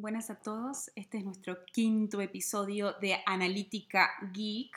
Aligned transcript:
Buenas 0.00 0.30
a 0.30 0.36
todos. 0.36 0.92
Este 0.94 1.18
es 1.18 1.24
nuestro 1.24 1.64
quinto 1.64 2.20
episodio 2.20 2.92
de 3.00 3.20
Analítica 3.26 4.12
Geek. 4.32 4.72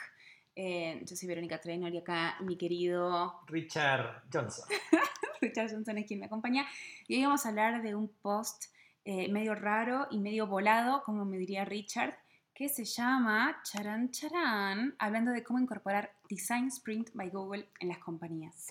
Eh, 0.56 1.00
yo 1.06 1.16
soy 1.16 1.28
Verónica 1.28 1.62
Trainor 1.62 1.94
y 1.94 2.00
acá 2.00 2.38
mi 2.40 2.58
querido 2.58 3.40
Richard 3.46 4.24
Johnson. 4.34 4.66
Richard 5.42 5.70
Johnson 5.70 6.00
es 6.00 6.08
quien 6.08 6.22
me 6.22 6.26
acompaña. 6.26 6.66
Y 7.08 7.18
hoy 7.18 7.26
vamos 7.26 7.46
a 7.46 7.50
hablar 7.50 7.84
de 7.84 7.94
un 7.94 8.08
post 8.08 8.74
eh, 9.06 9.32
medio 9.32 9.54
raro 9.54 10.08
y 10.10 10.18
medio 10.18 10.48
volado, 10.48 11.04
como 11.04 11.24
me 11.24 11.38
diría 11.38 11.66
Richard, 11.66 12.18
que 12.56 12.68
se 12.68 12.84
llama 12.84 13.62
Charan 13.64 14.10
Charan, 14.10 14.96
hablando 14.98 15.30
de 15.30 15.44
cómo 15.44 15.60
incorporar 15.60 16.16
Design 16.32 16.70
Sprint 16.70 17.12
by 17.14 17.30
Google 17.30 17.70
en 17.80 17.90
las 17.90 18.00
compañías. 18.00 18.70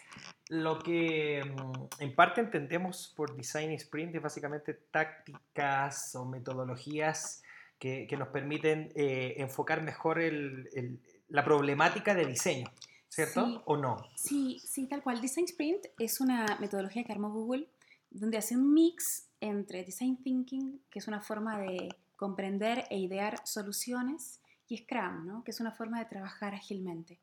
Lo 0.50 0.80
que 0.80 1.42
mm, 1.44 2.02
en 2.02 2.14
parte 2.14 2.40
entendemos 2.40 3.12
por 3.16 3.36
Design 3.36 3.70
Sprint 3.72 4.16
es 4.16 4.22
básicamente 4.22 4.74
tácticas 4.74 6.14
o 6.16 6.24
metodologías 6.24 7.42
que, 7.78 8.06
que 8.08 8.16
nos 8.16 8.28
permiten 8.28 8.92
eh, 8.96 9.34
enfocar 9.38 9.82
mejor 9.82 10.18
el, 10.18 10.68
el, 10.74 11.00
la 11.28 11.44
problemática 11.44 12.14
de 12.14 12.26
diseño, 12.26 12.66
¿cierto? 13.08 13.46
Sí. 13.46 13.60
¿O 13.64 13.76
no? 13.76 13.96
Sí, 14.16 14.60
sí, 14.64 14.88
tal 14.88 15.02
cual. 15.02 15.20
Design 15.20 15.46
Sprint 15.46 15.86
es 15.98 16.20
una 16.20 16.58
metodología 16.60 17.04
que 17.04 17.12
armó 17.12 17.30
Google 17.30 17.68
donde 18.10 18.36
hace 18.36 18.56
un 18.56 18.74
mix 18.74 19.28
entre 19.40 19.84
Design 19.84 20.16
Thinking, 20.22 20.80
que 20.90 20.98
es 20.98 21.06
una 21.06 21.20
forma 21.20 21.60
de 21.60 21.94
comprender 22.16 22.86
e 22.90 22.98
idear 22.98 23.40
soluciones, 23.46 24.40
y 24.68 24.78
Scrum, 24.78 25.26
¿no? 25.26 25.44
que 25.44 25.50
es 25.50 25.60
una 25.60 25.72
forma 25.72 25.98
de 25.98 26.06
trabajar 26.06 26.54
ágilmente. 26.54 27.18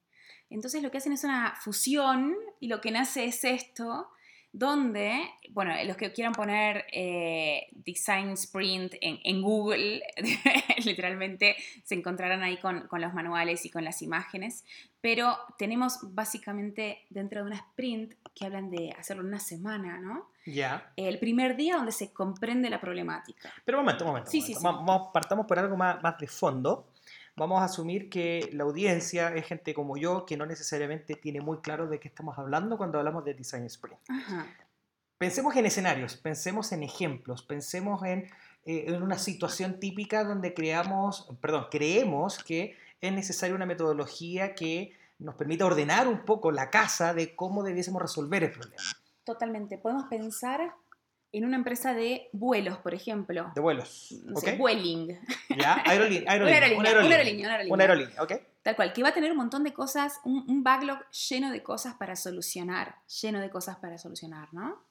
Entonces 0.50 0.82
lo 0.82 0.92
que 0.92 0.98
hacen 0.98 1.14
es 1.14 1.24
una 1.24 1.56
fusión 1.60 2.36
y 2.60 2.68
lo 2.68 2.82
que 2.82 2.92
nace 2.92 3.26
es 3.26 3.44
esto, 3.44 4.10
donde, 4.52 5.22
bueno, 5.52 5.72
los 5.86 5.98
que 5.98 6.12
quieran 6.14 6.34
poner 6.34 6.86
eh, 6.92 7.68
Design 7.72 8.30
Sprint 8.32 8.94
en, 9.02 9.20
en 9.24 9.42
Google, 9.42 10.02
literalmente 10.86 11.56
se 11.84 11.96
encontrarán 11.96 12.42
ahí 12.44 12.58
con, 12.58 12.88
con, 12.88 13.02
los 13.02 13.14
manuales 13.14 13.66
y 13.66 13.70
con 13.70 13.84
las 13.84 14.02
imágenes, 14.02 14.66
pero 15.02 15.38
tenemos 15.58 16.00
básicamente 16.02 17.06
dentro 17.10 17.42
de 17.42 17.48
una 17.48 17.58
sprint 17.58 18.14
que 18.34 18.46
hablan 18.46 18.72
de 18.72 18.92
hacerlo 18.98 19.22
en 19.22 19.30
una 19.30 19.40
semana, 19.40 20.00
¿no? 20.00 20.30
Ya. 20.46 20.92
El 20.96 21.20
primer 21.20 21.56
día 21.56 21.76
donde 21.76 21.92
se 21.92 22.12
comprende 22.14 22.70
la 22.70 22.80
problemática. 22.80 23.54
Pero 23.66 23.80
un 23.80 23.86
momento, 23.86 24.06
un 24.06 24.10
momento. 24.12 24.32
Sí, 24.32 24.42
sí, 24.42 24.54
sí. 24.54 24.60
Vamos, 24.64 25.10
partamos 25.14 25.46
por 25.46 25.60
algo 25.60 25.76
más, 25.76 26.02
más 26.02 26.18
de 26.18 26.28
fondo. 26.28 26.88
Vamos 27.38 27.62
a 27.62 27.66
asumir 27.66 28.10
que 28.10 28.50
la 28.52 28.64
audiencia 28.64 29.30
es 29.30 29.46
gente 29.46 29.76
como 29.76 29.96
yo 29.96 30.26
que 30.26 30.36
no 30.36 30.48
necesariamente 30.48 31.16
tiene 31.16 31.40
muy 31.40 31.60
claro 31.60 31.88
de 31.88 32.00
qué 32.00 32.08
estamos 32.08 32.38
hablando 32.40 32.78
cuando 32.78 32.98
hablamos 32.98 33.24
de 33.26 33.36
Design 33.36 33.64
Sprint. 33.66 34.00
Ajá. 34.10 34.48
Pensemos 35.20 35.56
en 35.56 35.68
escenarios, 35.68 36.18
pensemos 36.18 36.72
en 36.72 36.82
ejemplos, 36.82 37.44
pensemos 37.44 38.04
en, 38.04 38.24
eh, 38.66 38.86
en 38.88 39.04
una 39.04 39.20
situación 39.20 39.80
típica 39.80 40.24
donde 40.24 40.56
creamos, 40.56 41.30
perdón, 41.40 41.68
creemos 41.70 42.44
que 42.44 42.76
es 43.02 43.14
necesaria 43.14 43.56
una 43.56 43.68
metodología 43.68 44.56
que 44.56 44.94
nos 45.20 45.36
permita 45.36 45.66
ordenar 45.66 46.08
un 46.08 46.26
poco 46.26 46.52
la 46.52 46.72
casa 46.72 47.14
de 47.14 47.36
cómo 47.36 47.64
debiésemos 47.64 48.02
resolver 48.02 48.44
el 48.44 48.52
problema. 48.52 48.82
Totalmente. 49.24 49.78
Podemos 49.78 50.06
pensar 50.06 50.74
en 51.32 51.46
una 51.46 51.58
empresa 51.58 51.94
de 51.94 52.30
vuelos, 52.34 52.78
por 52.80 52.94
ejemplo. 52.94 53.52
De 53.54 53.62
vuelos. 53.62 54.14
No 54.26 54.34
¿ok? 54.38 54.44
sé, 54.44 54.56
Vueling. 54.56 55.20
¿Ya? 55.58 55.82
Aerolínea, 55.86 56.24
Una 56.24 56.32
aerolínea, 56.34 56.78
una 56.80 56.90
aerolínea, 56.90 57.12
una 57.12 57.16
aerolínea. 57.16 57.74
Una 57.74 57.84
aerolínea, 57.84 58.24
¿ok? 58.24 58.34
Tal 58.64 58.76
cual, 58.76 58.94
que 58.94 59.04
va 59.04 59.10
a 59.10 59.14
tener 59.14 59.32
un 59.32 59.38
montón 59.38 59.64
de 59.64 59.74
cosas, 59.74 60.20
un, 60.26 60.44
un 60.50 60.64
backlog 60.64 61.00
lleno 61.30 61.52
de 61.52 61.64
cosas 61.64 61.96
para 61.96 62.16
solucionar, 62.16 62.96
lleno 63.22 63.40
de 63.40 63.50
cosas 63.50 63.78
para 63.78 63.98
solucionar, 63.98 64.54
¿no? 64.54 64.86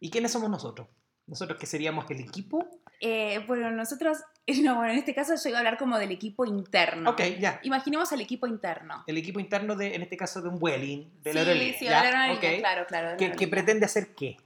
¿Y 0.00 0.10
quiénes 0.10 0.32
somos 0.32 0.50
nosotros? 0.50 0.88
Nosotros 1.26 1.58
que 1.58 1.64
seríamos 1.66 2.10
el 2.10 2.20
equipo. 2.20 2.68
Eh, 3.00 3.42
bueno, 3.46 3.70
nosotros, 3.70 4.18
no, 4.62 4.76
bueno, 4.76 4.92
en 4.92 4.98
este 4.98 5.14
caso 5.14 5.34
yo 5.42 5.48
iba 5.48 5.58
a 5.58 5.60
hablar 5.60 5.78
como 5.78 5.98
del 5.98 6.10
equipo 6.10 6.44
interno. 6.44 7.10
Ok, 7.10 7.22
ya. 7.40 7.60
Imaginemos 7.62 8.12
al 8.12 8.20
equipo 8.20 8.46
interno. 8.46 9.04
El 9.06 9.16
equipo 9.16 9.40
interno 9.40 9.74
de, 9.74 9.94
en 9.94 10.02
este 10.02 10.16
caso, 10.18 10.42
de 10.42 10.48
un 10.48 10.58
Vueling, 10.58 11.22
de 11.22 11.32
la 11.34 11.42
sí, 11.42 11.48
aerolínea. 11.48 11.78
sí, 11.78 11.88
aerolínea, 11.88 12.58
claro, 12.58 12.86
claro. 12.86 13.10
Que, 13.12 13.16
que 13.16 13.24
aerolínea. 13.24 13.50
pretende 13.50 13.86
hacer 13.86 14.14
qué? 14.14 14.36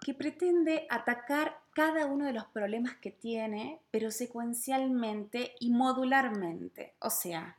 Que 0.00 0.14
pretende 0.14 0.86
atacar 0.88 1.58
cada 1.72 2.06
uno 2.06 2.26
de 2.26 2.32
los 2.32 2.46
problemas 2.46 2.96
que 2.96 3.10
tiene, 3.10 3.80
pero 3.90 4.10
secuencialmente 4.10 5.54
y 5.60 5.70
modularmente. 5.70 6.94
O 7.00 7.10
sea, 7.10 7.56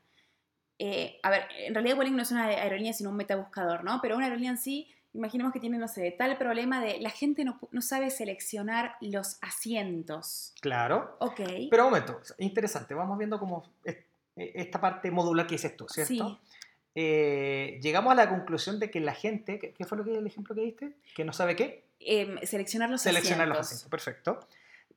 eh, 0.79 1.19
a 1.23 1.29
ver, 1.29 1.43
en 1.59 1.73
realidad 1.73 1.95
Vueling 1.95 2.15
no 2.15 2.23
es 2.23 2.31
una 2.31 2.45
aerolínea 2.45 2.93
sino 2.93 3.11
un 3.11 3.15
metabuscador, 3.15 3.83
¿no? 3.83 3.99
Pero 4.01 4.15
una 4.15 4.25
aerolínea 4.25 4.51
en 4.51 4.57
sí, 4.57 4.89
imaginemos 5.13 5.53
que 5.53 5.59
tiene, 5.59 5.77
no 5.77 5.87
sé, 5.87 6.11
tal 6.17 6.37
problema 6.37 6.81
de 6.81 6.99
la 6.99 7.09
gente 7.09 7.45
no, 7.45 7.59
no 7.71 7.81
sabe 7.81 8.09
seleccionar 8.09 8.95
los 9.01 9.37
asientos. 9.41 10.53
Claro. 10.61 11.17
Ok. 11.19 11.41
Pero 11.69 11.85
un 11.85 11.91
momento, 11.91 12.19
interesante, 12.39 12.93
vamos 12.93 13.17
viendo 13.17 13.39
como 13.39 13.63
eh, 13.85 14.05
esta 14.35 14.81
parte 14.81 15.11
modular 15.11 15.45
que 15.45 15.55
dices 15.55 15.77
tú, 15.77 15.87
¿cierto? 15.87 16.13
Sí. 16.13 16.57
Eh, 16.95 17.79
llegamos 17.81 18.11
a 18.11 18.15
la 18.15 18.27
conclusión 18.27 18.79
de 18.79 18.91
que 18.91 18.99
la 18.99 19.13
gente, 19.13 19.59
¿qué, 19.59 19.71
qué 19.73 19.85
fue 19.85 19.97
lo 19.97 20.03
que 20.03 20.17
el 20.17 20.27
ejemplo 20.27 20.55
que 20.55 20.61
diste? 20.61 20.93
Que 21.15 21.23
no 21.23 21.31
sabe 21.31 21.55
qué. 21.55 21.90
Em, 22.05 22.37
seleccionar 22.45 22.89
los 22.89 23.01
Seleccionar 23.01 23.47
los 23.47 23.57
asientos. 23.59 23.67
asientos, 23.85 23.89
perfecto. 23.89 24.39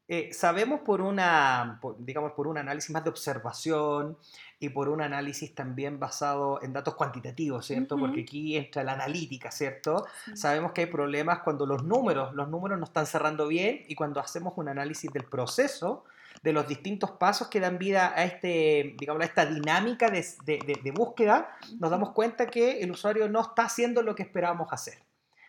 Eh, 0.07 0.31
sabemos 0.35 0.81
por 0.81 1.01
una, 1.01 1.79
por- 1.81 1.97
digamos, 1.99 2.33
por 2.33 2.47
un 2.47 2.59
análisis 2.59 2.91
más 2.91 3.05
de 3.05 3.11
observación 3.11 4.19
y 4.61 4.69
por 4.69 4.91
un 4.91 5.01
análisis 5.01 5.55
también 5.55 5.99
basado 5.99 6.63
en 6.63 6.75
datos 6.75 6.95
cuantitativos, 6.95 7.65
¿cierto? 7.67 7.95
Ujú. 7.95 8.05
Porque 8.07 8.21
aquí 8.23 8.57
entra 8.57 8.85
la 8.85 8.93
analítica, 8.93 9.51
¿cierto? 9.51 10.05
Sí. 10.27 10.37
Sabemos 10.37 10.73
que 10.73 10.83
hay 10.83 10.87
problemas 10.89 11.39
cuando 11.41 11.65
los 11.65 11.85
números, 11.85 12.35
los 12.35 12.49
números 12.49 12.79
no 12.79 12.85
están 12.85 13.07
cerrando 13.07 13.49
bien 13.49 13.85
y 13.89 13.95
cuando 13.95 14.21
hacemos 14.21 14.53
un 14.57 14.69
análisis 14.69 15.11
del 15.11 15.25
proceso, 15.25 16.05
de 16.43 16.53
los 16.53 16.69
distintos 16.69 17.13
pasos 17.13 17.49
que 17.49 17.59
dan 17.61 17.79
vida 17.79 18.13
a, 18.15 18.25
este, 18.25 18.95
digamos, 18.99 19.23
a 19.23 19.25
esta 19.27 19.47
dinámica 19.47 20.11
de, 20.11 20.21
de- 20.45 20.59
de- 20.67 20.81
de 20.83 20.91
búsqueda, 20.91 21.49
nos 21.79 21.91
damos 21.91 22.11
cuenta 22.11 22.47
que 22.47 22.81
el 22.81 22.91
usuario 22.91 23.29
no 23.31 23.41
está 23.41 23.65
haciendo 23.65 24.03
lo 24.03 24.15
que 24.15 24.25
esperábamos 24.25 24.71
hacer 24.71 24.99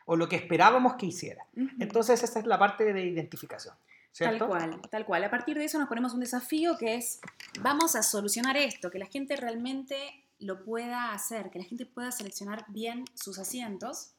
o 0.06 0.16
lo 0.16 0.30
que 0.30 0.36
esperábamos 0.36 0.96
que 0.96 1.08
hiciera. 1.08 1.46
Entonces 1.80 2.24
esa 2.24 2.40
es 2.40 2.46
la 2.46 2.58
parte 2.58 2.94
de 2.94 3.06
identificación, 3.06 3.76
¿cierto? 4.12 4.48
Tal 4.48 4.48
cual, 4.48 4.82
tal 4.90 5.06
cual. 5.06 5.24
A 5.24 5.30
partir 5.30 5.58
de 5.58 5.66
eso 5.66 5.80
nos 5.80 5.90
ponemos 5.90 6.14
un 6.14 6.20
desafío 6.22 6.78
que 6.78 6.96
es, 6.96 7.20
vamos 7.62 7.96
a 7.96 8.04
solucionar 8.04 8.56
esto, 8.56 8.92
que 8.92 9.00
la 9.00 9.08
gente 9.08 9.36
realmente 9.36 9.98
lo 10.40 10.64
pueda 10.64 11.12
hacer, 11.12 11.50
que 11.50 11.60
la 11.60 11.66
gente 11.66 11.86
pueda 11.86 12.12
seleccionar 12.12 12.66
bien 12.68 13.06
sus 13.16 13.40
asientos. 13.40 14.12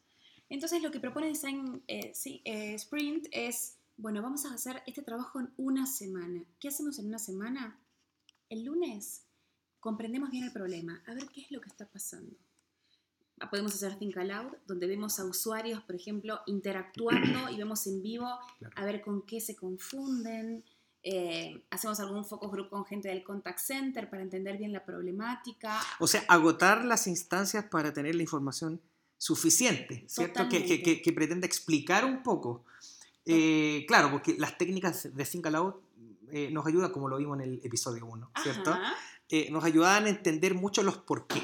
Entonces 0.49 0.83
lo 0.83 0.91
que 0.91 1.01
propone 1.01 1.29
Design 1.29 1.83
eh, 1.87 2.13
sí, 2.15 2.43
eh, 2.45 2.75
Sprint 2.75 3.27
es, 3.31 3.79
bueno, 3.97 4.23
vamos 4.23 4.45
a 4.45 4.55
hacer 4.55 4.83
este 4.87 5.03
trabajo 5.03 5.41
en 5.41 5.53
una 5.57 5.87
semana. 5.87 6.45
¿Qué 6.61 6.69
hacemos 6.69 6.99
en 6.99 7.07
una 7.07 7.19
semana? 7.19 7.79
El 8.49 8.65
lunes 8.65 9.23
comprendemos 9.81 10.31
bien 10.31 10.45
el 10.45 10.53
problema, 10.53 11.03
a 11.07 11.15
ver 11.15 11.27
qué 11.33 11.43
es 11.43 11.51
lo 11.51 11.61
que 11.61 11.69
está 11.69 11.87
pasando. 11.87 12.37
Podemos 13.51 13.75
hacer 13.75 13.99
Think 13.99 14.17
Aloud, 14.17 14.53
donde 14.67 14.87
vemos 14.87 15.21
a 15.21 15.25
usuarios, 15.25 15.83
por 15.83 15.95
ejemplo, 15.95 16.41
interactuando 16.47 17.51
y 17.51 17.57
vemos 17.57 17.87
en 17.87 18.03
vivo 18.03 18.27
Claro. 18.59 18.75
a 18.77 18.85
ver 18.85 19.03
con 19.03 19.23
qué 19.23 19.41
se 19.41 19.55
confunden. 19.55 20.65
Eh, 21.03 21.63
hacemos 21.71 22.01
algún 22.01 22.25
focus 22.25 22.51
group 22.51 22.71
con 22.71 22.85
gente 22.85 23.09
del 23.09 23.23
contact 23.23 23.59
center 23.61 24.09
para 24.11 24.23
entender 24.23 24.57
bien 24.57 24.73
la 24.73 24.85
problemática. 24.85 25.79
O 26.01 26.07
sea, 26.07 26.25
agotar 26.29 26.85
las 26.85 27.07
instancias 27.07 27.65
para 27.67 27.93
tener 27.93 28.15
la 28.15 28.23
información 28.23 28.81
suficiente, 29.19 30.05
¿cierto? 30.09 30.49
Que, 30.49 31.13
pretende 31.15 31.47
explicar 31.47 32.05
un 32.05 32.23
poco. 32.23 32.65
Eh, 33.25 33.85
claro, 33.87 34.11
porque 34.11 34.35
las 34.39 34.57
técnicas 34.59 35.15
de 35.15 35.25
Think 35.25 35.47
Aloud 35.47 35.75
eh, 36.33 36.51
nos 36.51 36.67
ayudan, 36.67 36.91
como 36.91 37.09
lo 37.09 37.19
vimos 37.19 37.39
en 37.39 37.45
el 37.45 37.61
episodio 37.63 38.07
1, 38.07 38.31
¿cierto? 38.43 38.75
Nos 39.51 39.63
ayudan 39.63 40.07
a 40.07 40.09
entender 40.09 40.55
mucho 40.55 40.83
los 40.83 40.97
por 40.97 41.27
qué, 41.27 41.41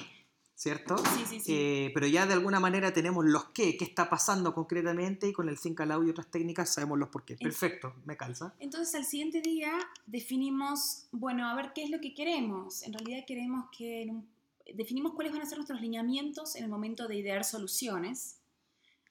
¿cierto? 0.62 0.96
Sí, 0.98 1.24
sí, 1.28 1.40
sí. 1.40 1.52
Eh, 1.54 1.90
pero 1.92 2.06
ya 2.06 2.24
de 2.24 2.34
alguna 2.34 2.60
manera 2.60 2.92
tenemos 2.92 3.24
los 3.24 3.46
qué, 3.46 3.76
qué 3.76 3.84
está 3.84 4.08
pasando 4.08 4.54
concretamente 4.54 5.26
y 5.28 5.32
con 5.32 5.48
el 5.48 5.58
Think 5.58 5.80
Aloud 5.80 6.06
y 6.06 6.10
otras 6.10 6.30
técnicas 6.30 6.72
sabemos 6.72 7.00
los 7.00 7.08
por 7.08 7.24
qué. 7.24 7.36
Perfecto, 7.36 7.96
me 8.04 8.16
calza. 8.16 8.54
Entonces 8.60 8.94
al 8.94 9.04
siguiente 9.04 9.40
día 9.40 9.72
definimos, 10.06 11.08
bueno, 11.10 11.48
a 11.48 11.54
ver 11.56 11.72
qué 11.74 11.82
es 11.82 11.90
lo 11.90 12.00
que 12.00 12.14
queremos. 12.14 12.84
En 12.84 12.92
realidad 12.92 13.24
queremos 13.26 13.66
que 13.76 14.02
en 14.02 14.10
un- 14.10 14.28
definimos 14.74 15.14
cuáles 15.14 15.32
van 15.32 15.42
a 15.42 15.46
ser 15.46 15.58
nuestros 15.58 15.80
lineamientos 15.80 16.54
en 16.54 16.62
el 16.62 16.70
momento 16.70 17.08
de 17.08 17.16
idear 17.16 17.42
soluciones. 17.44 18.38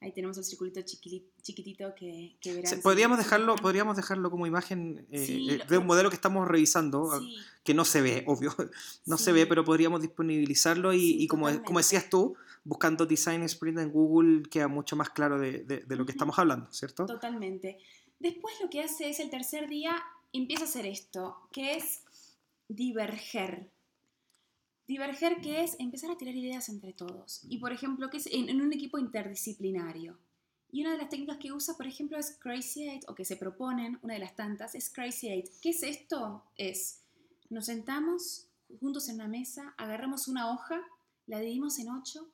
Ahí 0.01 0.11
tenemos 0.13 0.35
el 0.39 0.43
circulito 0.43 0.81
chiquitito 0.81 1.93
que, 1.95 2.35
que 2.41 2.55
verán. 2.55 2.81
Podríamos 2.81 3.19
dejarlo, 3.19 3.55
podríamos 3.55 3.95
dejarlo 3.95 4.31
como 4.31 4.47
imagen 4.47 5.05
eh, 5.11 5.25
Sí, 5.25 5.47
eh, 5.51 5.59
de 5.69 5.77
un 5.77 5.85
modelo 5.85 6.09
que 6.09 6.15
estamos 6.15 6.47
revisando, 6.47 7.19
Sí, 7.19 7.37
que 7.63 7.75
no 7.75 7.85
se 7.85 8.01
ve, 8.01 8.23
obvio, 8.25 8.51
no 9.05 9.17
Sí. 9.19 9.25
se 9.25 9.31
ve, 9.31 9.45
pero 9.45 9.63
podríamos 9.63 10.01
disponibilizarlo 10.01 10.91
y, 10.93 11.27
como, 11.27 11.43
totalmente. 11.45 11.67
como 11.67 11.79
decías 11.79 12.09
tú, 12.09 12.35
buscando 12.63 13.05
Design 13.05 13.43
Sprint 13.43 13.77
en 13.77 13.91
Google 13.91 14.41
queda 14.49 14.67
mucho 14.67 14.95
más 14.95 15.11
claro 15.11 15.37
de, 15.39 15.59
de- 15.65 15.81
de 15.81 15.95
lo 15.95 16.03
que 16.05 16.11
estamos 16.13 16.37
hablando, 16.39 16.71
¿cierto? 16.73 17.05
Totalmente. 17.05 17.77
Después 18.19 18.55
lo 18.61 18.69
que 18.71 18.81
hace 18.81 19.09
es 19.11 19.19
el 19.19 19.29
tercer 19.29 19.69
día 19.69 19.95
empieza 20.33 20.63
a 20.63 20.67
hacer 20.67 20.87
esto, 20.87 21.37
que 21.51 21.75
es 21.75 22.01
diverger. 22.67 23.69
Diverger, 24.87 25.39
que 25.41 25.63
es 25.63 25.75
empezar 25.79 26.11
a 26.11 26.17
tirar 26.17 26.35
ideas 26.35 26.69
entre 26.69 26.93
todos. 26.93 27.41
Y 27.49 27.59
por 27.59 27.71
ejemplo, 27.71 28.09
que 28.09 28.17
es 28.17 28.27
en, 28.27 28.61
un 28.61 28.73
equipo 28.73 28.97
interdisciplinario. 28.97 30.17
Y 30.71 30.81
una 30.81 30.91
de 30.91 30.97
las 30.97 31.09
técnicas 31.09 31.37
que 31.37 31.51
usa, 31.51 31.75
por 31.75 31.87
ejemplo, 31.87 32.17
es 32.17 32.37
Crazy 32.39 32.89
Eight, 32.89 33.03
o 33.07 33.15
que 33.15 33.25
se 33.25 33.35
proponen, 33.35 33.99
una 34.01 34.13
de 34.13 34.19
las 34.19 34.35
tantas, 34.35 34.75
es 34.75 34.89
Crazy 34.89 35.27
Eight. 35.27 35.49
¿Qué 35.61 35.69
es 35.69 35.83
esto? 35.83 36.43
Es, 36.57 37.01
nos 37.49 37.65
sentamos 37.65 38.47
juntos 38.79 39.09
en 39.09 39.15
una 39.15 39.27
mesa, 39.27 39.73
agarramos 39.77 40.27
una 40.27 40.51
hoja, 40.51 40.81
la 41.27 41.39
dividimos 41.39 41.77
en 41.79 41.89
ocho 41.89 42.27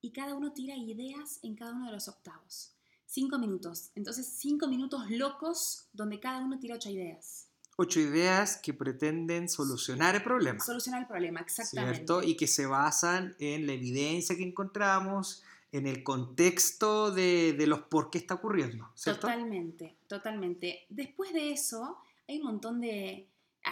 y 0.00 0.10
cada 0.10 0.34
uno 0.34 0.52
tira 0.52 0.76
ideas 0.76 1.38
en 1.42 1.54
cada 1.54 1.72
uno 1.72 1.86
de 1.86 1.92
los 1.92 2.08
octavos. 2.08 2.72
Cinco 3.06 3.38
minutos. 3.38 3.90
Entonces, 3.94 4.26
cinco 4.26 4.66
minutos 4.66 5.10
locos 5.10 5.88
donde 5.92 6.18
cada 6.18 6.40
uno 6.40 6.58
tira 6.58 6.76
ocho 6.76 6.90
ideas. 6.90 7.46
Ocho 7.76 8.00
ideas 8.00 8.58
que 8.58 8.74
pretenden 8.74 9.48
solucionar 9.48 10.14
el 10.14 10.22
problema. 10.22 10.60
Solucionar 10.60 11.02
el 11.02 11.08
problema, 11.08 11.40
exactamente. 11.40 11.96
¿Cierto? 11.96 12.22
Y 12.22 12.36
que 12.36 12.46
se 12.46 12.66
basan 12.66 13.34
en 13.38 13.66
la 13.66 13.72
evidencia 13.72 14.36
que 14.36 14.42
encontramos, 14.42 15.42
en 15.72 15.86
el 15.86 16.02
contexto 16.02 17.10
de, 17.10 17.54
de 17.54 17.66
los 17.66 17.80
por 17.80 18.10
qué 18.10 18.18
está 18.18 18.34
ocurriendo. 18.34 18.90
¿cierto? 18.94 19.22
Totalmente, 19.22 19.96
totalmente. 20.06 20.86
Después 20.90 21.32
de 21.32 21.52
eso, 21.52 21.96
hay 22.28 22.38
un 22.38 22.44
montón 22.44 22.80
de, 22.80 23.26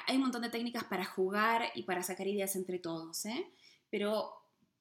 hay 0.06 0.16
un 0.16 0.22
montón 0.22 0.42
de 0.42 0.48
técnicas 0.48 0.84
para 0.84 1.04
jugar 1.04 1.64
y 1.74 1.82
para 1.82 2.02
sacar 2.02 2.26
ideas 2.26 2.56
entre 2.56 2.78
todos, 2.78 3.26
¿eh? 3.26 3.50
Pero 3.90 4.32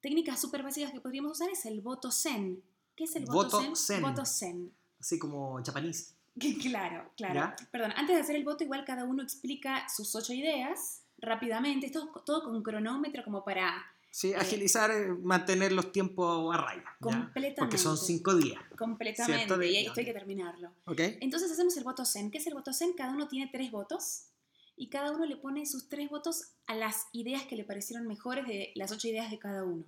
técnicas 0.02 0.40
súper 0.40 0.64
básicas 0.64 0.92
que 0.92 1.02
podríamos 1.02 1.34
usar 1.34 1.50
es 1.50 1.66
el 1.66 1.82
voto 1.82 2.12
zen. 2.12 2.64
¿Qué 2.96 3.04
es 3.04 3.16
el 3.16 3.26
voto, 3.26 3.60
Voto 3.60 3.76
zen. 3.76 4.02
Voto 4.02 4.26
zen. 4.26 4.74
Así 5.00 5.20
como 5.20 5.62
japonés. 5.64 6.16
Claro, 6.62 7.12
claro. 7.18 7.34
¿Ya? 7.36 7.56
Perdón, 7.72 7.94
antes 7.96 8.16
de 8.16 8.22
hacer 8.22 8.36
el 8.36 8.44
voto, 8.44 8.64
igual 8.64 8.86
cada 8.86 9.04
uno 9.04 9.24
explica 9.24 9.88
sus 9.90 10.16
ocho 10.16 10.34
ideas 10.34 11.04
rápidamente. 11.18 11.86
Esto 11.86 12.12
es 12.16 12.26
todo 12.26 12.44
con 12.44 12.62
cronómetro 12.64 13.24
como 13.24 13.44
para... 13.44 13.86
Sí, 14.12 14.34
agilizar, 14.34 14.90
eh, 14.90 15.10
mantener 15.22 15.72
los 15.72 15.92
tiempos 15.92 16.54
a 16.56 16.58
raya. 16.58 16.82
¿ya? 16.82 16.98
Completamente. 17.00 17.60
Porque 17.60 17.78
son 17.78 17.98
cinco 17.98 18.36
días. 18.36 18.60
Completamente. 18.78 19.68
Y 19.68 19.86
esto 19.86 20.00
hay 20.00 20.06
que 20.06 20.14
terminarlo. 20.14 20.74
¿Ok? 20.86 21.00
Entonces 21.22 21.52
hacemos 21.52 21.78
el 21.78 21.84
voto 21.84 22.06
zen. 22.06 22.32
¿Qué 22.32 22.40
es 22.40 22.48
el 22.48 22.56
voto 22.56 22.74
zen? 22.74 22.94
Cada 22.94 23.14
uno 23.14 23.28
tiene 23.28 23.50
tres 23.52 23.70
votos 23.70 24.30
y 24.76 24.90
cada 24.90 25.12
uno 25.12 25.26
le 25.26 25.36
pone 25.36 25.66
sus 25.66 25.90
tres 25.90 26.10
votos 26.10 26.54
a 26.66 26.74
las 26.74 27.08
ideas 27.12 27.44
que 27.44 27.56
le 27.56 27.66
parecieron 27.66 28.08
mejores 28.08 28.48
de 28.48 28.72
las 28.76 28.92
ocho 28.92 29.10
ideas 29.10 29.30
de 29.30 29.38
cada 29.38 29.64
uno. 29.64 29.84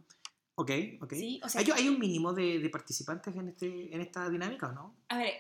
Ok, 0.55 0.71
ok. 1.01 1.13
¿Sí? 1.13 1.41
O 1.43 1.49
sea, 1.49 1.61
¿Hay, 1.61 1.71
hay 1.73 1.89
un 1.89 1.97
mínimo 1.97 2.33
de, 2.33 2.59
de 2.59 2.69
participantes 2.69 3.35
en, 3.35 3.47
este, 3.47 3.95
en 3.95 4.01
esta 4.01 4.29
dinámica 4.29 4.67
o 4.69 4.73
no? 4.73 4.95
a 5.07 5.17
ver, 5.17 5.33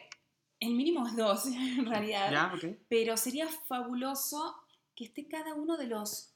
el 0.61 0.73
mínimo 0.75 1.05
es 1.05 1.15
dos 1.17 1.45
en 1.47 1.85
realidad, 1.85 2.31
¿Ya? 2.31 2.53
Ok. 2.55 2.77
pero 2.87 3.17
sería 3.17 3.47
fabuloso 3.67 4.55
que 4.95 5.03
esté 5.05 5.27
cada 5.27 5.53
uno 5.53 5.75
de 5.77 5.87
los... 5.87 6.29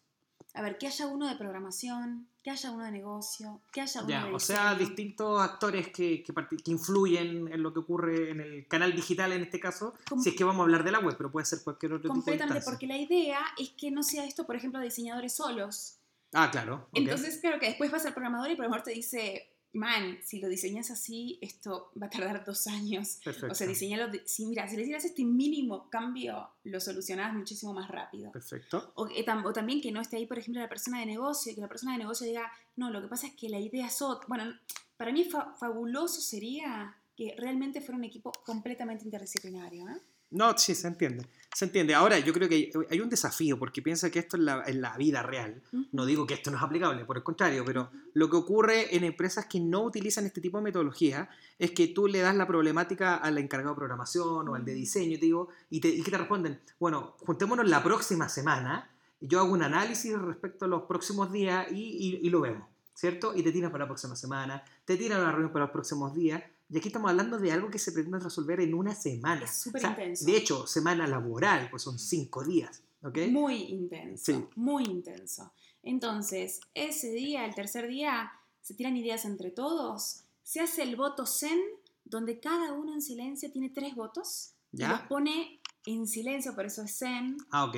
A 0.54 0.62
ver, 0.62 0.78
que 0.78 0.88
haya 0.88 1.08
uno 1.08 1.28
de 1.28 1.36
programación, 1.36 2.28
que 2.42 2.50
haya 2.50 2.72
uno 2.72 2.86
de 2.86 2.92
negocio, 2.92 3.62
que 3.74 3.82
haya 3.82 4.00
uno 4.02 4.10
Ya, 4.10 4.26
de 4.26 4.34
o 4.34 4.40
sea, 4.40 4.74
distintos 4.76 5.42
actores 5.42 5.90
que, 5.90 6.24
que, 6.24 6.34
que 6.64 6.72
influyen 6.72 7.52
en 7.52 7.62
lo 7.62 7.74
que 7.74 7.80
ocurre 7.80 8.32
en 8.32 8.40
el 8.40 8.68
canal 8.68 8.96
digital 8.96 9.34
en 9.34 9.42
este 9.44 9.60
caso, 9.60 9.96
Com- 10.10 10.22
si 10.22 10.30
es 10.30 10.36
que 10.36 10.44
vamos 10.46 10.62
a 10.62 10.64
hablar 10.64 10.84
de 10.86 10.92
la 10.92 11.00
web, 11.00 11.16
pero 11.18 11.30
puede 11.32 11.46
ser 11.46 11.60
cualquier 11.64 11.94
otro 11.94 12.04
tipo 12.04 12.14
de 12.14 12.20
Completamente, 12.38 12.62
porque 12.64 12.88
la 12.88 12.98
idea 12.98 13.40
es 13.58 13.70
que 13.72 13.92
no 13.92 14.02
sea 14.04 14.24
esto, 14.26 14.46
por 14.46 14.56
ejemplo, 14.56 14.80
de 14.80 14.86
diseñadores 14.86 15.34
solos. 15.34 15.98
Ah, 16.34 16.50
claro. 16.52 16.88
Entonces, 16.94 17.38
claro 17.40 17.60
que 17.60 17.68
después 17.68 17.92
vas 17.92 18.06
al 18.06 18.14
programador 18.14 18.48
y 18.48 18.52
el 18.52 18.58
programador 18.58 18.86
te 18.86 18.92
dice, 18.92 19.50
man, 19.76 20.18
si 20.24 20.40
lo 20.40 20.48
diseñas 20.50 20.90
así, 20.90 21.38
esto 21.42 21.92
va 22.02 22.08
a 22.08 22.10
tardar 22.10 22.44
dos 22.44 22.66
años. 22.68 23.20
Perfecto. 23.24 23.52
O 23.52 23.56
sea, 23.56 23.68
diseñalo, 23.68 24.08
de- 24.10 24.24
si, 24.26 24.46
mira, 24.46 24.68
si 24.68 24.76
le 24.76 24.82
hicieras 24.84 25.06
este 25.06 25.24
mínimo 25.24 25.90
cambio, 25.90 26.50
lo 26.64 26.80
solucionás 26.80 27.34
muchísimo 27.36 27.74
más 27.74 27.90
rápido. 27.90 28.32
Perfecto. 28.32 28.92
O, 28.96 29.08
tam- 29.08 29.46
o 29.46 29.54
también 29.54 29.82
que 29.82 29.92
no 29.92 30.02
esté 30.02 30.18
ahí, 30.18 30.26
por 30.26 30.40
ejemplo, 30.40 30.62
la 30.62 30.70
persona 30.70 31.00
de 31.00 31.06
negocio, 31.06 31.54
que 31.54 31.62
la 31.62 31.68
persona 31.68 31.92
de 31.94 32.00
negocio 32.00 32.26
diga, 32.26 32.52
no, 32.76 32.90
lo 32.90 33.02
que 33.02 33.08
pasa 33.08 33.28
es 33.28 33.34
que 33.36 33.50
la 33.50 33.60
idea 33.60 33.86
es 33.88 34.02
otra. 34.02 34.26
Bueno, 34.28 34.54
para 34.98 35.12
mí 35.12 35.24
fa- 35.26 35.54
fabuloso 35.60 36.22
sería 36.22 36.96
que 37.16 37.36
realmente 37.38 37.80
fuera 37.82 37.98
un 37.98 38.04
equipo 38.04 38.32
completamente 38.46 39.04
interdisciplinario. 39.06 39.88
¿eh? 39.90 40.02
No, 40.36 40.58
sí, 40.58 40.76
se 40.76 40.88
entiende. 40.88 41.26
Se 41.56 41.64
entiende. 41.64 41.94
Ahora, 41.96 42.20
yo 42.20 42.34
creo 42.34 42.50
que 42.50 42.70
hay, 42.90 43.00
un 43.00 43.08
desafío, 43.10 43.58
porque 43.58 43.82
piensa 43.82 44.10
que 44.12 44.20
esto 44.20 44.36
en 44.36 44.44
la, 44.44 44.64
en 44.68 44.82
la 44.82 44.98
vida 44.98 45.24
real, 45.24 45.62
no 45.94 46.06
digo 46.06 46.28
que 46.28 46.34
esto 46.34 46.52
no 46.52 46.58
es 46.58 46.64
aplicable, 46.64 47.06
por 47.06 47.16
el 47.16 47.24
contrario, 47.24 47.64
pero 47.66 47.90
lo 48.14 48.30
que 48.30 48.36
ocurre 48.36 48.94
en 48.94 49.06
empresas 49.06 49.46
que 49.46 49.62
no 49.62 49.84
utilizan 49.84 50.26
este 50.26 50.42
tipo 50.42 50.58
de 50.58 50.66
metodología 50.66 51.30
es 51.58 51.72
que 51.72 51.88
tú 51.88 52.08
le 52.08 52.20
das 52.20 52.36
la 52.36 52.46
problemática 52.46 53.16
al 53.16 53.38
encargado 53.38 53.74
de 53.74 53.78
programación 53.78 54.50
o 54.50 54.56
al 54.56 54.66
de 54.66 54.74
diseño 54.74 55.18
te, 55.18 55.26
digo, 55.28 55.48
y 55.70 55.80
te, 55.80 55.88
y 55.88 56.04
que 56.04 56.12
te 56.12 56.18
responden, 56.18 56.60
bueno, 56.78 57.16
juntémonos 57.20 57.66
la 57.70 57.82
próxima 57.82 58.28
semana, 58.28 58.90
yo 59.22 59.40
hago 59.40 59.54
un 59.54 59.64
análisis 59.64 60.12
respecto 60.20 60.66
a 60.66 60.68
los 60.68 60.84
próximos 60.84 61.32
días 61.32 61.68
y, 61.72 61.76
y- 61.76 62.20
y 62.28 62.30
lo 62.30 62.42
vemos, 62.42 62.68
¿cierto? 62.94 63.34
Y 63.34 63.44
te 63.44 63.54
tiran 63.54 63.72
para 63.72 63.86
la 63.86 63.88
próxima 63.88 64.18
semana, 64.18 64.62
te 64.84 64.98
tiran 64.98 65.22
a 65.22 65.24
la 65.24 65.32
reunión 65.32 65.54
para 65.54 65.66
los 65.66 65.72
próximos 65.72 66.14
días, 66.14 66.44
y 66.70 66.78
aquí 66.78 66.88
estamos 66.90 67.10
hablando 67.10 67.38
de 67.38 67.52
algo 67.52 67.70
que 67.70 67.80
se 67.80 67.92
pretende 67.92 68.20
resolver 68.20 68.60
en 68.60 68.74
una 68.74 68.96
semana. 68.96 69.44
Es 69.46 69.62
súper 69.62 69.80
O 69.80 69.82
sea, 69.82 69.90
intenso. 69.92 70.26
De 70.26 70.38
hecho, 70.38 70.68
semana 70.68 71.08
laboral, 71.08 71.70
pues 71.70 71.84
son 71.84 72.00
cinco 72.00 72.44
días, 72.44 72.82
¿ok? 73.04 73.18
Muy 73.30 73.56
intenso, 73.64 74.24
Sí. 74.26 74.46
muy 74.56 74.84
intenso. 74.86 75.52
Entonces, 75.84 76.60
ese 76.74 77.12
día, 77.12 77.46
el 77.46 77.54
tercer 77.54 77.88
día, 77.88 78.32
se 78.62 78.74
tiran 78.74 78.98
ideas 78.98 79.26
entre 79.26 79.52
todos, 79.52 80.24
se 80.44 80.60
hace 80.60 80.82
el 80.84 80.96
voto 80.96 81.26
zen, 81.28 81.60
donde 82.04 82.40
cada 82.40 82.74
uno 82.74 82.94
en 82.94 83.02
silencio 83.02 83.52
tiene 83.52 83.70
tres 83.70 83.96
votos, 83.96 84.54
y 84.72 84.78
¿Ya? 84.80 84.90
los 84.90 85.02
pone 85.02 85.62
en 85.86 86.08
silencio, 86.08 86.56
por 86.56 86.66
eso 86.66 86.82
es 86.84 86.98
zen, 86.98 87.38
Ah, 87.52 87.66
ok. 87.66 87.76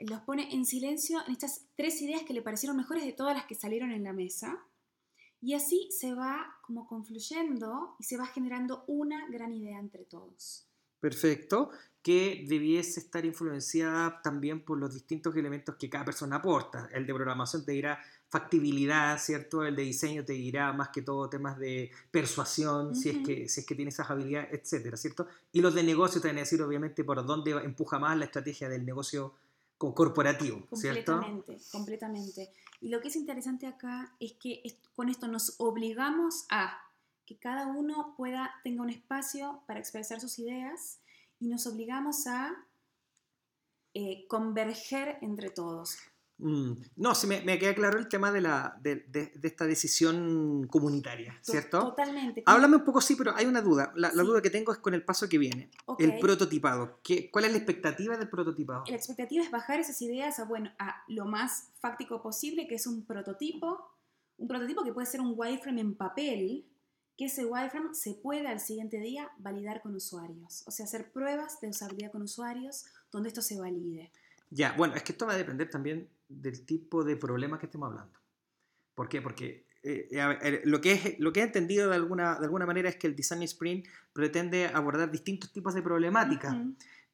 los 0.00 0.20
pone 0.20 0.52
en 0.54 0.66
silencio 0.66 1.22
en 1.26 1.32
estas 1.32 1.62
tres 1.74 2.00
ideas 2.02 2.22
que 2.24 2.34
le 2.34 2.42
parecieron 2.42 2.76
mejores 2.76 3.04
de 3.04 3.12
todas 3.12 3.34
las 3.34 3.46
que 3.46 3.54
salieron 3.54 3.90
en 3.92 4.04
la 4.04 4.12
mesa. 4.12 4.58
Y 5.40 5.54
así 5.54 5.88
se 5.90 6.14
va 6.14 6.56
como 6.62 6.86
confluyendo 6.86 7.96
y 7.98 8.04
se 8.04 8.16
va 8.16 8.26
generando 8.26 8.84
una 8.86 9.28
gran 9.28 9.52
idea 9.52 9.78
entre 9.78 10.04
todos. 10.04 10.66
Perfecto. 11.00 11.70
Que 12.02 12.44
debiese 12.48 13.00
estar 13.00 13.24
influenciada 13.24 14.22
también 14.22 14.64
por 14.64 14.78
los 14.78 14.94
distintos 14.94 15.34
elementos 15.36 15.74
que 15.76 15.90
cada 15.90 16.04
persona 16.04 16.36
aporta. 16.36 16.88
El 16.92 17.04
de 17.04 17.14
programación 17.14 17.64
te 17.64 17.72
dirá 17.72 17.98
factibilidad, 18.28 19.18
¿cierto? 19.18 19.64
El 19.64 19.76
de 19.76 19.82
diseño 19.82 20.24
te 20.24 20.32
dirá 20.32 20.72
más 20.72 20.88
que 20.90 21.02
todo 21.02 21.28
temas 21.28 21.58
de 21.58 21.90
persuasión, 22.10 22.94
si, 22.94 23.10
es 23.10 23.18
que, 23.26 23.48
si 23.48 23.60
es 23.60 23.66
que 23.66 23.74
tiene 23.74 23.90
esas 23.90 24.10
habilidades, 24.10 24.50
etcétera, 24.52 24.96
¿cierto? 24.96 25.26
Y 25.52 25.60
los 25.60 25.74
de 25.74 25.82
negocio 25.82 26.20
te 26.20 26.28
van 26.28 26.36
a 26.38 26.40
decir, 26.40 26.62
obviamente, 26.62 27.04
por 27.04 27.24
dónde 27.24 27.52
empuja 27.52 27.98
más 27.98 28.16
la 28.16 28.24
estrategia 28.24 28.68
del 28.68 28.84
negocio 28.84 29.34
co- 29.78 29.94
corporativo, 29.94 30.66
¿cierto? 30.74 31.12
Completamente, 31.12 31.58
completamente. 31.72 32.52
Y 32.80 32.88
lo 32.88 33.00
que 33.00 33.08
es 33.08 33.16
interesante 33.16 33.66
acá 33.66 34.12
es 34.20 34.32
que 34.34 34.62
con 34.94 35.08
esto 35.08 35.28
nos 35.28 35.54
obligamos 35.58 36.46
a 36.50 36.78
que 37.24 37.36
cada 37.36 37.66
uno 37.66 38.14
pueda, 38.16 38.54
tenga 38.62 38.82
un 38.82 38.90
espacio 38.90 39.62
para 39.66 39.80
expresar 39.80 40.20
sus 40.20 40.38
ideas 40.38 40.98
y 41.40 41.48
nos 41.48 41.66
obligamos 41.66 42.26
a 42.26 42.54
eh, 43.94 44.26
converger 44.28 45.18
entre 45.22 45.50
todos. 45.50 45.96
Mm, 46.38 46.72
No, 46.96 47.14
sí, 47.14 47.26
me, 47.26 47.40
me 47.42 47.58
queda 47.58 47.74
claro 47.74 47.98
el 47.98 48.08
tema 48.08 48.30
de, 48.30 48.40
la, 48.42 48.76
de, 48.82 48.96
de- 49.08 49.32
de 49.34 49.48
esta 49.48 49.66
decisión 49.66 50.66
comunitaria, 50.70 51.32
To- 51.44 51.52
¿cierto? 51.52 51.78
Totalmente. 51.80 52.42
Háblame 52.46 52.76
un 52.76 52.84
poco, 52.84 53.00
sí, 53.00 53.16
pero 53.16 53.34
hay 53.34 53.46
una 53.46 53.62
duda. 53.62 53.92
La, 53.96 54.10
duda 54.10 54.42
que 54.42 54.50
tengo 54.50 54.72
es 54.72 54.78
con 54.78 54.92
el 54.94 55.02
paso 55.02 55.28
que 55.28 55.38
viene, 55.38 55.70
el 55.98 56.18
prototipado. 56.18 57.00
¿Qué, 57.02 57.30
¿Cuál 57.30 57.46
es 57.46 57.52
la 57.52 57.56
expectativa 57.58 58.16
del 58.18 58.28
prototipado? 58.28 58.84
La 58.86 58.96
expectativa 58.96 59.42
es 59.42 59.50
bajar 59.50 59.80
esas 59.80 60.00
ideas 60.02 60.38
a, 60.38 60.44
bueno, 60.44 60.70
a 60.78 61.02
lo 61.08 61.24
más 61.24 61.68
fáctico 61.80 62.20
posible, 62.22 62.66
que 62.68 62.74
es 62.74 62.86
un 62.86 63.04
prototipo. 63.06 63.88
Un 64.38 64.48
prototipo 64.48 64.84
que 64.84 64.92
puede 64.92 65.06
ser 65.06 65.22
un 65.22 65.32
wireframe 65.34 65.80
en 65.80 65.94
papel, 65.94 66.66
que 67.16 67.24
ese 67.24 67.46
wireframe 67.46 67.94
se 67.94 68.12
pueda 68.12 68.50
al 68.50 68.60
siguiente 68.60 68.98
día 68.98 69.30
validar 69.38 69.80
con 69.80 69.94
usuarios. 69.94 70.62
O 70.66 70.70
sea, 70.70 70.84
hacer 70.84 71.10
pruebas 71.12 71.58
de 71.62 71.70
usabilidad 71.70 72.12
con 72.12 72.20
usuarios 72.20 72.84
donde 73.10 73.28
esto 73.30 73.40
se 73.40 73.58
valide. 73.58 74.12
Ya, 74.50 74.74
bueno, 74.76 74.94
es 74.94 75.02
que 75.02 75.12
esto 75.12 75.24
va 75.26 75.32
a 75.32 75.36
depender 75.38 75.70
también 75.70 76.08
del 76.28 76.64
tipo 76.64 77.04
de 77.04 77.16
problema 77.16 77.58
que 77.58 77.66
estemos 77.66 77.90
hablando. 77.90 78.18
¿Por 78.94 79.08
qué? 79.08 79.20
Porque 79.20 79.66
eh, 79.82 80.62
lo, 80.64 80.80
que 80.80 80.92
es, 80.92 81.18
lo 81.20 81.32
que 81.32 81.40
he 81.40 81.42
entendido 81.44 81.88
de 81.88 81.94
alguna, 81.94 82.38
de 82.38 82.44
alguna 82.46 82.66
manera 82.66 82.88
es 82.88 82.96
que 82.96 83.06
el 83.06 83.14
Design 83.14 83.42
Sprint 83.42 83.86
pretende 84.12 84.66
abordar 84.66 85.10
distintos 85.10 85.52
tipos 85.52 85.74
de 85.74 85.82
problemáticas. 85.82 86.56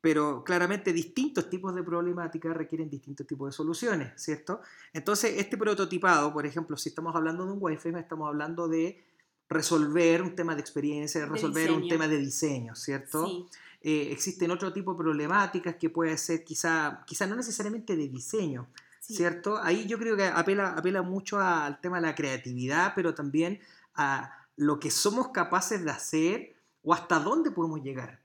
Pero 0.01 0.43
claramente 0.43 0.93
distintos 0.93 1.49
tipos 1.49 1.75
de 1.77 1.85
problemáticas 1.85 2.57
requieren 2.57 2.91
distintos 2.91 3.25
tipos 3.25 3.51
de 3.51 3.53
soluciones, 3.53 4.21
¿cierto? 4.21 4.61
Entonces, 4.93 5.35
este 5.37 5.57
prototipado, 5.57 6.33
por 6.33 6.45
ejemplo, 6.45 6.77
si 6.77 6.89
estamos 6.89 7.15
hablando 7.15 7.47
de 7.47 7.53
un 7.53 7.59
wireframe, 7.61 8.01
estamos 8.01 8.27
hablando 8.27 8.67
de 8.67 9.01
resolver 9.49 10.23
un 10.23 10.35
tema 10.35 10.57
de 10.57 10.61
experiencia, 10.61 11.21
De 11.21 11.27
resolver 11.27 11.71
un 11.71 11.87
tema 11.87 12.09
de 12.09 12.19
diseño, 12.19 12.75
¿cierto? 12.75 13.27
Sí, 13.27 13.47
Eh, 13.85 14.13
existen 14.13 14.51
otro 14.53 14.73
tipo 14.73 14.93
de 14.93 14.99
problemáticas 14.99 15.75
que 15.75 15.91
puede 15.91 16.17
ser 16.17 16.45
quizá, 16.45 17.03
quizá 17.05 17.27
no 17.27 17.35
necesariamente 17.35 17.97
de 17.97 18.09
diseño, 18.09 18.69
sí. 19.03 19.17
¿cierto? 19.17 19.59
Ahí 19.59 19.87
yo 19.87 19.99
creo 19.99 20.17
que 20.17 20.25
apela, 20.25 20.75
apela 20.75 21.03
mucho 21.03 21.41
al 21.41 21.81
tema 21.81 22.01
de 22.01 22.07
la 22.07 22.15
creatividad, 22.15 22.93
pero 22.95 23.15
también 23.15 23.61
a 23.95 24.47
lo 24.57 24.79
que 24.79 24.91
somos 24.91 25.29
capaces 25.29 25.85
de 25.85 25.91
hacer 25.91 26.55
o 26.85 26.95
hasta 26.95 27.19
dónde 27.19 27.51
podemos 27.51 27.83
llegar, 27.83 28.21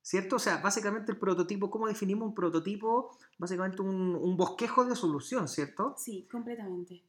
¿cierto? 0.00 0.36
O 0.36 0.38
sea, 0.38 0.56
básicamente 0.58 1.12
el 1.12 1.18
prototipo, 1.18 1.70
¿cómo 1.70 1.86
definimos 1.86 2.28
un 2.28 2.34
prototipo? 2.34 3.16
Básicamente 3.38 3.82
un, 3.82 4.16
un 4.16 4.36
bosquejo 4.36 4.84
de 4.84 4.96
solución, 4.96 5.48
¿cierto? 5.48 5.94
Sí, 5.98 6.26
completamente. 6.30 7.02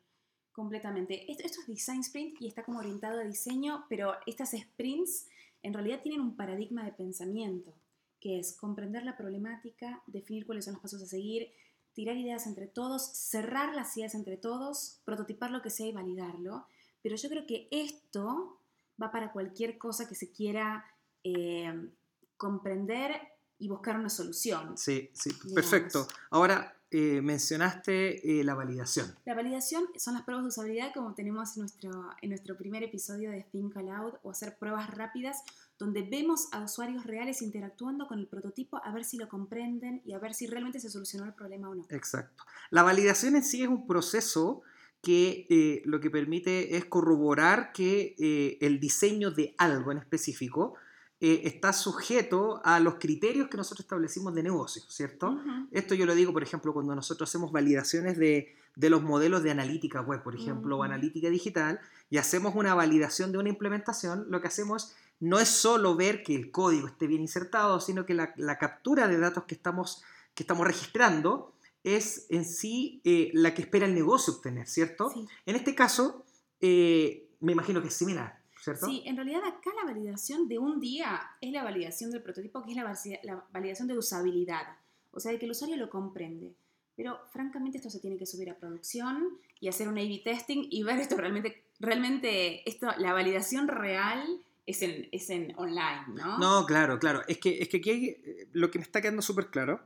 Completamente. 0.52 1.32
Esto, 1.32 1.44
esto 1.46 1.62
es 1.62 1.68
design 1.68 2.02
sprint 2.02 2.42
y 2.42 2.48
está 2.48 2.64
como 2.64 2.80
orientado 2.80 3.20
a 3.20 3.24
diseño, 3.24 3.86
pero 3.90 4.14
estas 4.26 4.52
sprints 4.52 5.28
en 5.64 5.74
realidad 5.74 6.02
tienen 6.02 6.22
un 6.22 6.36
paradigma 6.36 6.84
de 6.84 6.92
pensamiento, 6.92 7.74
que 8.20 8.40
es 8.40 8.54
comprender 8.54 9.04
la 9.04 9.18
problemática, 9.18 10.02
definir 10.08 10.46
cuáles 10.46 10.66
son 10.66 10.74
los 10.74 10.82
pasos 10.82 11.02
a 11.02 11.06
seguir, 11.06 11.50
tirar 11.94 12.18
ideas 12.18 12.48
entre 12.48 12.68
todos, 12.68 13.06
cerrar 13.14 13.76
las 13.76 13.96
ideas 13.98 14.16
entre 14.16 14.38
todos, 14.38 15.00
prototipar 15.06 15.52
lo 15.52 15.62
que 15.62 15.70
sea 15.70 15.88
y 15.88 15.92
validarlo. 15.92 16.66
Pero 17.02 17.16
yo 17.16 17.30
creo 17.30 17.46
que 17.46 17.68
esto 17.72 18.60
va 19.02 19.12
para 19.12 19.32
cualquier 19.32 19.78
cosa 19.78 20.08
que 20.08 20.16
se 20.16 20.32
quiera 20.32 20.86
eh, 21.24 21.90
comprender 22.38 23.12
y 23.60 23.68
buscar 23.68 23.98
una 23.98 24.10
solución. 24.10 24.78
Sí, 24.78 25.10
sí, 25.14 25.32
perfecto. 25.54 26.08
Ahora, 26.32 26.76
eh, 26.92 27.22
mencionaste 27.22 28.40
eh, 28.40 28.44
la 28.44 28.54
validación. 28.54 29.16
La 29.26 29.34
validación 29.34 29.86
son 29.98 30.14
las 30.14 30.24
pruebas 30.24 30.44
de 30.44 30.50
usabilidad 30.50 30.94
como 30.94 31.16
tenemos 31.16 31.56
en 31.58 31.62
nuestro, 31.62 32.10
en 32.22 32.30
nuestro 32.30 32.56
primer 32.56 32.84
episodio 32.84 33.32
de 33.32 33.42
Think 33.52 33.76
Aloud 33.78 34.14
o 34.22 34.30
hacer 34.30 34.58
pruebas 34.58 34.96
rápidas 34.96 35.44
donde 35.80 36.04
vemos 36.04 36.48
a 36.52 36.64
usuarios 36.64 37.06
reales 37.06 37.42
interactuando 37.42 38.08
con 38.08 38.20
el 38.20 38.28
prototipo 38.28 38.80
a 38.84 38.92
ver 38.94 39.04
si 39.04 39.18
lo 39.18 39.28
comprenden 39.28 40.02
y 40.06 40.14
a 40.14 40.20
ver 40.20 40.34
si 40.34 40.48
realmente 40.48 40.80
se 40.80 40.90
solucionó 40.90 41.26
el 41.26 41.34
problema 41.34 41.70
o 41.70 41.76
no. 41.76 41.86
Exacto. 41.90 42.44
La 42.70 42.84
validación 42.84 43.36
en 43.36 43.44
sí 43.44 43.64
es 43.64 43.70
un 43.70 43.88
proceso 43.88 44.62
que 45.02 45.46
eh, 45.50 45.82
lo 45.86 46.00
que 46.00 46.10
permite 46.10 46.78
es 46.78 46.86
corroborar 46.86 47.74
que 47.74 48.16
eh, 48.18 48.58
el 48.62 48.80
diseño 48.80 49.32
de 49.32 49.54
algo 49.58 49.92
en 49.92 49.98
específico 49.98 50.76
eh, 51.20 51.42
está 51.46 51.74
sujeto 51.74 52.62
a 52.64 52.80
los 52.80 52.96
criterios 52.96 53.50
que 53.50 53.58
nosotros 53.58 53.86
establecimos 53.86 54.34
de 54.34 54.44
negocio, 54.44 54.84
¿cierto? 54.90 55.42
Esto 55.72 55.96
yo 55.96 56.06
lo 56.06 56.16
digo, 56.16 56.34
por 56.34 56.44
ejemplo, 56.44 56.74
cuando 56.74 56.96
nosotros 56.96 57.30
hacemos 57.30 57.52
validaciones 57.52 58.18
de, 58.18 58.56
de 58.76 58.90
los 58.90 59.04
modelos 59.04 59.44
de 59.44 59.52
analítica 59.52 60.02
web, 60.02 60.24
por 60.24 60.36
ejemplo, 60.36 60.78
o 60.78 60.84
analítica 60.84 61.30
digital, 61.30 61.80
y 62.10 62.18
hacemos 62.18 62.56
una 62.56 62.76
validación 62.76 63.32
de 63.32 63.38
una 63.38 63.50
implementación, 63.50 64.26
lo 64.30 64.42
que 64.42 64.48
hacemos 64.48 64.96
no 65.24 65.40
es 65.40 65.48
solo 65.48 65.96
ver 65.96 66.22
que 66.22 66.36
el 66.36 66.52
código 66.52 66.88
esté 66.88 67.08
bien 67.08 67.22
insertado, 67.22 67.80
sino 67.80 68.06
que 68.06 68.14
la, 68.14 68.34
la 68.36 68.58
captura 68.58 69.08
de 69.08 69.18
datos 69.18 69.46
que 69.46 69.56
estamos, 69.56 70.04
que 70.36 70.44
estamos 70.44 70.68
registrando 70.68 71.54
es 71.84 72.28
en 72.30 72.44
sí 72.44 73.02
eh, 73.06 73.32
la 73.34 73.54
que 73.54 73.62
espera 73.62 73.86
el 73.86 73.96
negocio 73.96 74.34
obtener, 74.34 74.68
¿cierto? 74.68 75.14
En 75.46 75.56
este 75.56 75.76
caso, 75.76 76.26
eh, 76.60 77.30
me 77.40 77.54
imagino 77.54 77.82
que 77.82 77.88
es 77.88 77.94
similar, 77.94 78.38
¿cierto? 78.62 78.86
Sí, 78.86 79.04
en 79.06 79.16
realidad 79.16 79.46
acá 79.46 79.72
la 79.82 79.86
validación 79.86 80.50
de 80.50 80.60
un 80.60 80.82
día 80.82 81.22
es 81.40 81.52
la 81.54 81.64
validación 81.64 82.12
del 82.12 82.22
prototipo, 82.22 82.62
que 82.64 82.72
es 82.72 82.78
la, 83.24 83.46
validación 83.54 83.88
de 83.88 83.98
usabilidad, 83.98 84.78
o 85.12 85.22
sea, 85.22 85.32
de 85.32 85.40
que 85.40 85.46
el 85.46 85.52
usuario 85.52 85.78
lo 85.78 85.90
comprende. 85.90 86.54
Pero 86.96 87.18
francamente 87.32 87.78
esto 87.78 87.90
se 87.90 88.00
tiene 88.00 88.18
que 88.18 88.26
subir 88.26 88.50
a 88.50 88.58
producción 88.58 89.40
y 89.62 89.70
hacer 89.70 89.88
un 89.88 89.98
A-B 89.98 90.22
testing 90.24 90.68
y 90.70 90.84
ver 90.84 91.00
esto 91.00 91.16
realmente, 91.16 91.64
realmente 91.80 92.70
esto, 92.70 92.88
la 92.98 93.14
validación 93.14 93.70
real 93.70 94.44
es 94.66 94.82
en, 94.82 95.10
es 95.12 95.30
en 95.30 95.54
online, 95.58 96.06
¿no? 96.16 96.38
No, 96.38 96.66
claro, 96.66 97.00
claro. 97.00 97.22
Es 97.28 97.38
que, 97.38 97.58
es 97.60 97.70
que 97.70 97.78
aquí 97.78 98.10
eh, 98.10 98.48
lo 98.54 98.72
que 98.72 98.80
me 98.80 98.84
está 98.84 99.02
quedando 99.02 99.22
súper 99.22 99.48
claro 99.48 99.82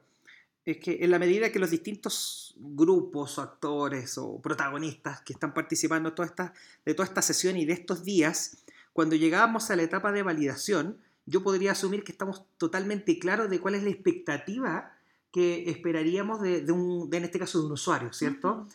es 0.66 0.78
que 0.78 0.98
en 1.02 1.12
la 1.12 1.20
medida 1.20 1.52
que 1.52 1.60
los 1.60 1.72
distintos 1.72 2.54
grupos 2.58 3.38
o 3.38 3.42
actores 3.42 4.18
o 4.18 4.42
protagonistas 4.42 5.22
que 5.22 5.34
están 5.34 5.54
participando 5.54 6.10
de 6.10 6.16
toda, 6.16 6.28
esta, 6.28 6.54
de 6.86 6.94
toda 6.94 7.08
esta 7.08 7.22
sesión 7.22 7.56
y 7.58 7.66
de 7.66 7.74
estos 7.74 8.04
días, 8.04 8.64
cuando 8.92 9.16
llegamos 9.16 9.72
a 9.72 9.76
la 9.76 9.84
etapa 9.84 10.12
de 10.12 10.24
validación, 10.24 10.98
yo 11.26 11.42
podría 11.42 11.72
asumir 11.72 12.04
que 12.04 12.12
estamos 12.12 12.44
totalmente 12.58 13.18
claros 13.18 13.50
de 13.50 13.60
cuál 13.60 13.76
es 13.76 13.84
la 13.84 13.90
expectativa 13.90 14.94
que 15.32 15.70
esperaríamos 15.70 16.42
de, 16.42 16.72
un, 16.72 17.10
en 17.14 17.24
este 17.24 17.40
caso, 17.40 17.60
de 17.60 17.66
un 17.68 17.72
usuario, 17.74 18.12
¿cierto? 18.12 18.68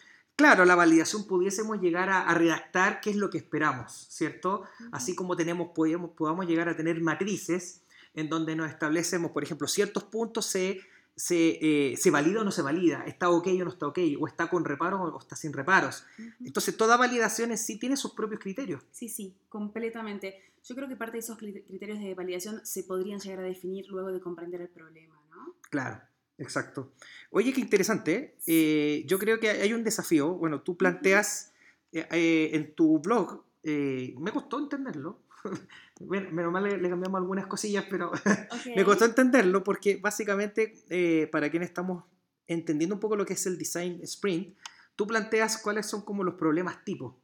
Claro, 0.43 0.65
la 0.65 0.75
validación 0.75 1.25
pudiésemos 1.25 1.81
llegar 1.81 2.11
a, 2.11 2.35
redactar 2.35 3.01
qué 3.01 3.11
es 3.11 3.17
lo 3.17 3.31
que 3.31 3.39
esperamos, 3.39 3.93
¿cierto? 4.11 4.65
Así 4.91 5.15
como 5.15 5.37
tenemos, 5.37 5.69
podemos, 5.73 6.11
podamos 6.11 6.49
llegar 6.49 6.69
a 6.69 6.77
tener 6.77 7.01
matrices 7.01 7.83
en 8.13 8.29
donde 8.29 8.57
nos 8.57 8.69
establecemos, 8.69 9.31
por 9.31 9.45
ejemplo, 9.45 9.69
ciertos 9.69 10.03
puntos 10.03 10.47
se 10.47 10.81
se, 11.15 11.93
eh, 11.93 11.97
se, 11.97 12.11
valida 12.11 12.41
o 12.41 12.45
no 12.45 12.51
se 12.51 12.63
valida, 12.63 13.05
está 13.07 13.31
ok 13.31 13.47
o 13.61 13.65
no 13.65 13.71
está 13.71 13.87
ok, 13.87 13.99
o 14.19 14.27
está 14.27 14.51
con 14.51 14.65
reparos 14.65 15.01
o 15.01 15.19
está 15.21 15.37
sin 15.37 15.53
reparos. 15.53 16.05
Entonces, 16.45 16.77
toda 16.77 16.97
validación 16.97 17.53
en 17.53 17.59
sí 17.59 17.79
tiene 17.79 17.97
sus 17.97 18.13
propios 18.15 18.41
criterios. 18.41 18.83
Sí, 18.91 19.09
sí, 19.09 19.37
completamente. 19.49 20.43
Yo 20.65 20.75
creo 20.75 20.89
que 20.89 20.97
parte 20.97 21.13
de 21.13 21.19
esos 21.21 21.39
criterios 21.39 22.01
de 22.01 22.15
validación 22.15 22.67
se 22.67 22.83
podrían 22.83 23.21
llegar 23.21 23.41
a 23.41 23.43
definir 23.43 23.87
luego 23.89 24.11
de 24.11 24.21
comprender 24.21 24.61
el 24.61 24.71
problema, 24.71 25.15
¿no? 25.31 25.55
Claro, 25.71 26.01
exacto. 26.43 26.93
Oye, 27.31 27.53
qué 27.53 27.61
interesante. 27.61 28.37
Eh, 28.47 29.05
yo 29.07 29.19
creo 29.19 29.41
que 29.41 29.49
hay 29.49 29.73
un 29.73 29.85
desafío. 29.85 30.35
Bueno, 30.35 30.61
tú 30.61 30.77
planteas 30.77 31.53
eh, 31.93 32.51
en 32.53 32.75
tu 32.75 32.99
blog, 33.01 33.45
me 33.65 34.33
costó 34.33 34.59
entenderlo, 34.59 35.21
bueno, 36.01 36.31
menos 36.31 36.53
mal 36.53 36.65
le, 36.65 36.89
cambiamos 36.89 37.19
algunas 37.19 37.47
cosillas, 37.47 37.85
pero 37.89 38.11
me 38.77 38.85
costó 38.85 39.05
entenderlo 39.05 39.65
porque 39.65 39.97
básicamente 39.97 40.75
eh, 40.89 41.29
para 41.31 41.51
quienes 41.51 41.69
estamos 41.69 42.05
entendiendo 42.47 42.95
un 42.95 43.01
poco 43.01 43.17
lo 43.17 43.25
que 43.25 43.35
es 43.35 43.47
el 43.47 43.59
design 43.59 44.01
sprint, 44.03 44.57
tú 44.97 45.07
planteas 45.07 45.59
cuáles 45.59 45.87
son 45.87 46.03
como 46.03 46.25
los 46.25 46.35
problemas 46.35 46.85
tipo. 46.85 47.19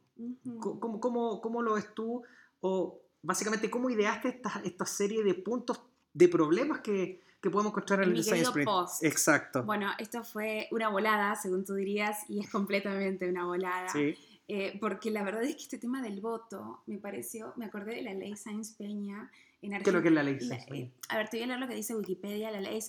¿Cómo, 0.59 0.99
cómo, 0.99 1.39
cómo, 1.39 1.61
lo 1.61 1.75
ves 1.75 1.93
tú? 1.93 2.23
O 2.59 3.01
básicamente, 3.21 3.69
¿cómo 3.69 3.89
ideaste 3.89 4.27
esta, 4.27 4.61
esta 4.65 4.85
serie 4.85 5.23
de 5.23 5.33
puntos 5.33 5.81
de 6.13 6.27
problemas 6.27 6.81
que, 6.81 7.21
que 7.41 7.49
podemos 7.49 7.71
encontrar 7.71 8.03
en, 8.03 8.09
el 8.09 8.15
design 8.15 8.43
sprint? 8.43 8.65
Post. 8.69 9.03
Exacto. 9.03 9.63
Bueno, 9.63 9.91
esto 9.97 10.23
fue 10.23 10.67
una 10.71 10.89
volada, 10.89 11.35
según 11.35 11.65
tú 11.65 11.75
dirías, 11.75 12.29
y 12.29 12.39
es 12.39 12.49
completamente 12.49 13.29
una 13.29 13.45
volada. 13.45 13.89
Sí. 13.89 14.15
Eh, 14.47 14.77
porque 14.81 15.11
la 15.11 15.23
verdad 15.23 15.43
es 15.43 15.55
que 15.55 15.61
este 15.61 15.77
tema 15.77 16.01
del 16.01 16.21
voto 16.21 16.81
me 16.87 16.97
pareció, 16.97 17.53
me 17.55 17.65
acordé 17.65 17.95
de 17.95 18.01
la 18.01 18.13
ley 18.13 18.35
Sáenz 18.35 18.71
Peña 18.71 19.29
en 19.61 19.73
Argentina. 19.73 19.83
¿Qué 19.83 19.89
es 19.89 19.93
lo 19.93 20.01
que 20.01 20.07
es 20.07 20.13
la 20.13 20.23
ley 20.23 20.39
Sáenz 20.39 20.65
Peña? 20.65 20.91
a 21.09 21.17
ver, 21.17 21.29
te 21.29 21.37
voy 21.37 21.43
a 21.43 21.47
leer 21.47 21.59
lo 21.59 21.67
que 21.67 21.75
dice 21.75 21.95
Wikipedia. 21.95 22.49
La 22.49 22.59
ley, 22.59 22.79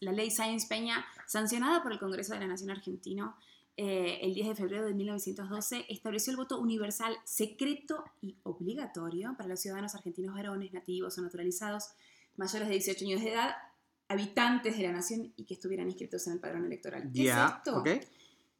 la 0.00 0.12
ley 0.12 0.30
Sáenz 0.30 0.66
Peña, 0.66 1.04
sancionada 1.26 1.82
por 1.82 1.92
el 1.92 1.98
Congreso 1.98 2.32
de 2.32 2.40
la 2.40 2.46
Nación 2.46 2.70
Argentino 2.70 3.36
eh, 3.82 4.18
el 4.20 4.34
10 4.34 4.48
de 4.48 4.54
febrero 4.54 4.84
de 4.84 4.92
1912, 4.92 5.86
estableció 5.88 6.32
el 6.32 6.36
voto 6.36 6.58
universal, 6.60 7.16
secreto 7.24 8.04
y 8.20 8.36
obligatorio 8.42 9.34
para 9.38 9.48
los 9.48 9.60
ciudadanos 9.60 9.94
argentinos 9.94 10.34
varones, 10.34 10.72
nativos 10.74 11.16
o 11.16 11.22
naturalizados 11.22 11.88
mayores 12.36 12.68
de 12.68 12.74
18 12.74 13.04
años 13.06 13.22
de 13.22 13.32
edad, 13.32 13.54
habitantes 14.10 14.76
de 14.76 14.82
la 14.82 14.92
nación 14.92 15.32
y 15.36 15.44
que 15.44 15.54
estuvieran 15.54 15.86
inscritos 15.86 16.26
en 16.26 16.34
el 16.34 16.40
padrón 16.40 16.64
electoral. 16.64 17.10
¿Qué 17.14 17.30
es 17.30 17.36
esto? 17.36 17.82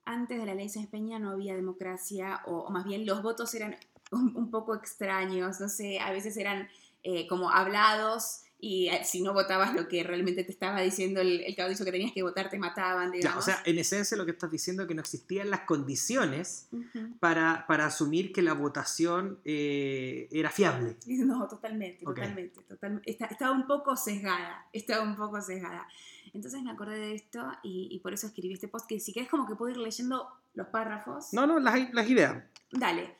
antes 0.06 0.38
de 0.40 0.46
la 0.46 0.54
ley 0.54 0.68
Sáenz 0.68 0.90
Peña 0.90 1.18
no 1.18 1.30
había 1.30 1.54
democracia, 1.54 2.40
o, 2.46 2.70
más 2.70 2.84
bien 2.84 3.06
los 3.06 3.22
votos 3.22 3.54
eran 3.54 3.76
un, 4.10 4.50
poco 4.50 4.74
extraños, 4.74 5.60
no 5.60 5.68
sé, 5.68 6.00
a 6.00 6.10
veces 6.10 6.36
eran 6.36 6.68
eh, 7.02 7.26
como 7.28 7.50
hablados 7.50 8.42
y 8.60 8.88
eh, 8.88 9.02
si 9.04 9.22
no 9.22 9.32
votabas 9.32 9.74
lo 9.74 9.88
que 9.88 10.02
realmente 10.02 10.44
te 10.44 10.52
estaba 10.52 10.80
diciendo 10.80 11.20
el, 11.20 11.40
el 11.40 11.56
caudillo 11.56 11.84
que 11.84 11.92
tenías 11.92 12.12
que 12.12 12.22
votar, 12.22 12.50
te 12.50 12.58
mataban. 12.58 13.10
Digamos. 13.10 13.38
o 13.38 13.42
sea, 13.42 13.62
en 13.64 13.78
esencia 13.78 14.16
lo 14.16 14.24
que 14.24 14.32
estás 14.32 14.50
diciendo 14.50 14.82
es 14.82 14.88
que 14.88 14.94
no 14.94 15.00
existían 15.00 15.50
las 15.50 15.60
condiciones 15.60 16.68
para, 17.20 17.66
para, 17.66 17.86
asumir 17.86 18.32
que 18.32 18.42
la 18.42 18.52
votación 18.52 19.40
eh, 19.44 20.28
era 20.30 20.50
fiable. 20.50 20.96
No, 21.30 21.46
totalmente, 21.46 22.04
totalmente. 22.04 22.60
estaba 23.06 23.52
un 23.52 23.66
poco 23.66 23.96
sesgada, 23.96 24.66
estaba 24.72 25.02
un 25.02 25.16
poco 25.16 25.40
sesgada. 25.40 25.86
Entonces 26.32 26.62
me 26.62 26.70
acordé 26.70 26.98
de 26.98 27.14
esto 27.14 27.46
y, 27.62 27.98
por 28.00 28.12
eso 28.14 28.26
escribí 28.26 28.54
este 28.54 28.68
post, 28.68 28.88
que 28.88 29.00
si 29.00 29.12
querés 29.12 29.28
como 29.28 29.46
que 29.46 29.54
puedo 29.54 29.70
ir 29.70 29.76
leyendo 29.76 30.28
los 30.54 30.68
párrafos. 30.68 31.32
No, 31.32 31.46
no, 31.46 31.60
las, 31.60 31.92
las 31.92 32.08
ideas. 32.08 32.42
Dale. 32.72 33.16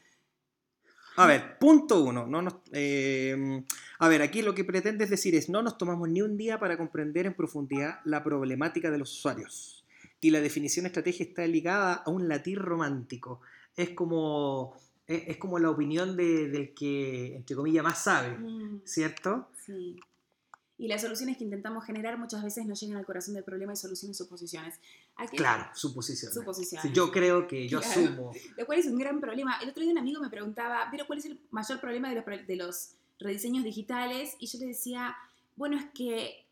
A 1.17 1.27
ver, 1.27 1.59
punto 1.59 2.03
uno. 2.03 2.27
No 2.27 2.43
nos, 2.43 2.55
em, 2.73 3.65
a 4.01 4.09
ver, 4.09 4.23
aquí 4.23 4.43
lo 4.43 4.55
que 4.55 4.65
pretende 4.65 5.07
decir 5.07 5.35
es, 5.35 5.49
no 5.49 5.63
nos 5.63 5.79
tomamos 5.79 6.09
ni 6.09 6.23
un 6.23 6.37
día 6.37 6.59
para 6.59 6.77
comprender 6.77 7.27
en 7.27 7.35
profundidad 7.35 8.01
la 8.05 8.25
problemática 8.25 8.91
de 8.91 8.99
los 8.99 9.13
usuarios. 9.17 9.85
Y 10.21 10.31
la 10.31 10.41
definición 10.41 10.87
estratégica 10.87 11.29
está 11.29 11.47
ligada 11.47 11.95
a 11.95 12.11
un 12.11 12.29
latir 12.29 12.59
romántico. 12.59 13.41
Es 13.77 13.91
como, 13.91 14.75
es, 15.07 15.37
como 15.37 15.59
la 15.59 15.71
opinión 15.71 16.17
de, 16.17 16.49
del 16.49 16.75
que, 16.75 17.37
entre 17.37 17.55
comillas, 17.55 17.85
más 17.85 18.03
sabe, 18.03 18.37
mm. 18.37 18.83
¿cierto? 18.85 19.49
Sí 19.65 19.97
y 20.81 20.89
las 20.89 21.03
soluciones 21.03 21.37
que 21.37 21.45
intentamos 21.45 21.85
generar 21.85 22.17
muchas 22.17 22.43
veces 22.43 22.65
no 22.65 22.73
llegan 22.73 22.97
al 22.97 23.05
corazón 23.05 23.35
del 23.35 23.45
problema 23.45 23.75
y 23.75 23.77
soluciones 23.77 24.17
suposiciones. 24.17 24.81
Claro, 25.37 25.69
suposiciones. 25.75 26.35
yo 26.95 27.13
creo 27.13 27.47
que 27.47 27.69
yo 27.69 27.81
asumo. 27.81 28.33
Lo 28.57 28.65
cual 28.65 28.79
es 28.79 28.87
un 28.87 28.97
gran 28.97 29.21
problema. 29.21 29.59
El 29.61 29.69
otro 29.69 29.83
día 29.83 29.93
un 29.93 29.99
amigo 29.99 30.23
me 30.23 30.31
preguntaba, 30.31 30.89
pero 30.91 31.07
¿cuál 31.07 31.19
es 31.19 31.27
el 31.27 31.39
mayor 31.51 31.81
problema 31.83 32.09
de 32.09 32.15
los, 32.15 32.47
de 32.47 32.57
los 32.57 32.93
rediseños 33.21 33.65
digitales? 33.65 34.35
Y 34.39 34.47
yo 34.47 34.59
le 34.59 34.67
decía, 34.67 35.17
bueno, 35.57 35.77
es 35.77 35.87
que 35.95 36.47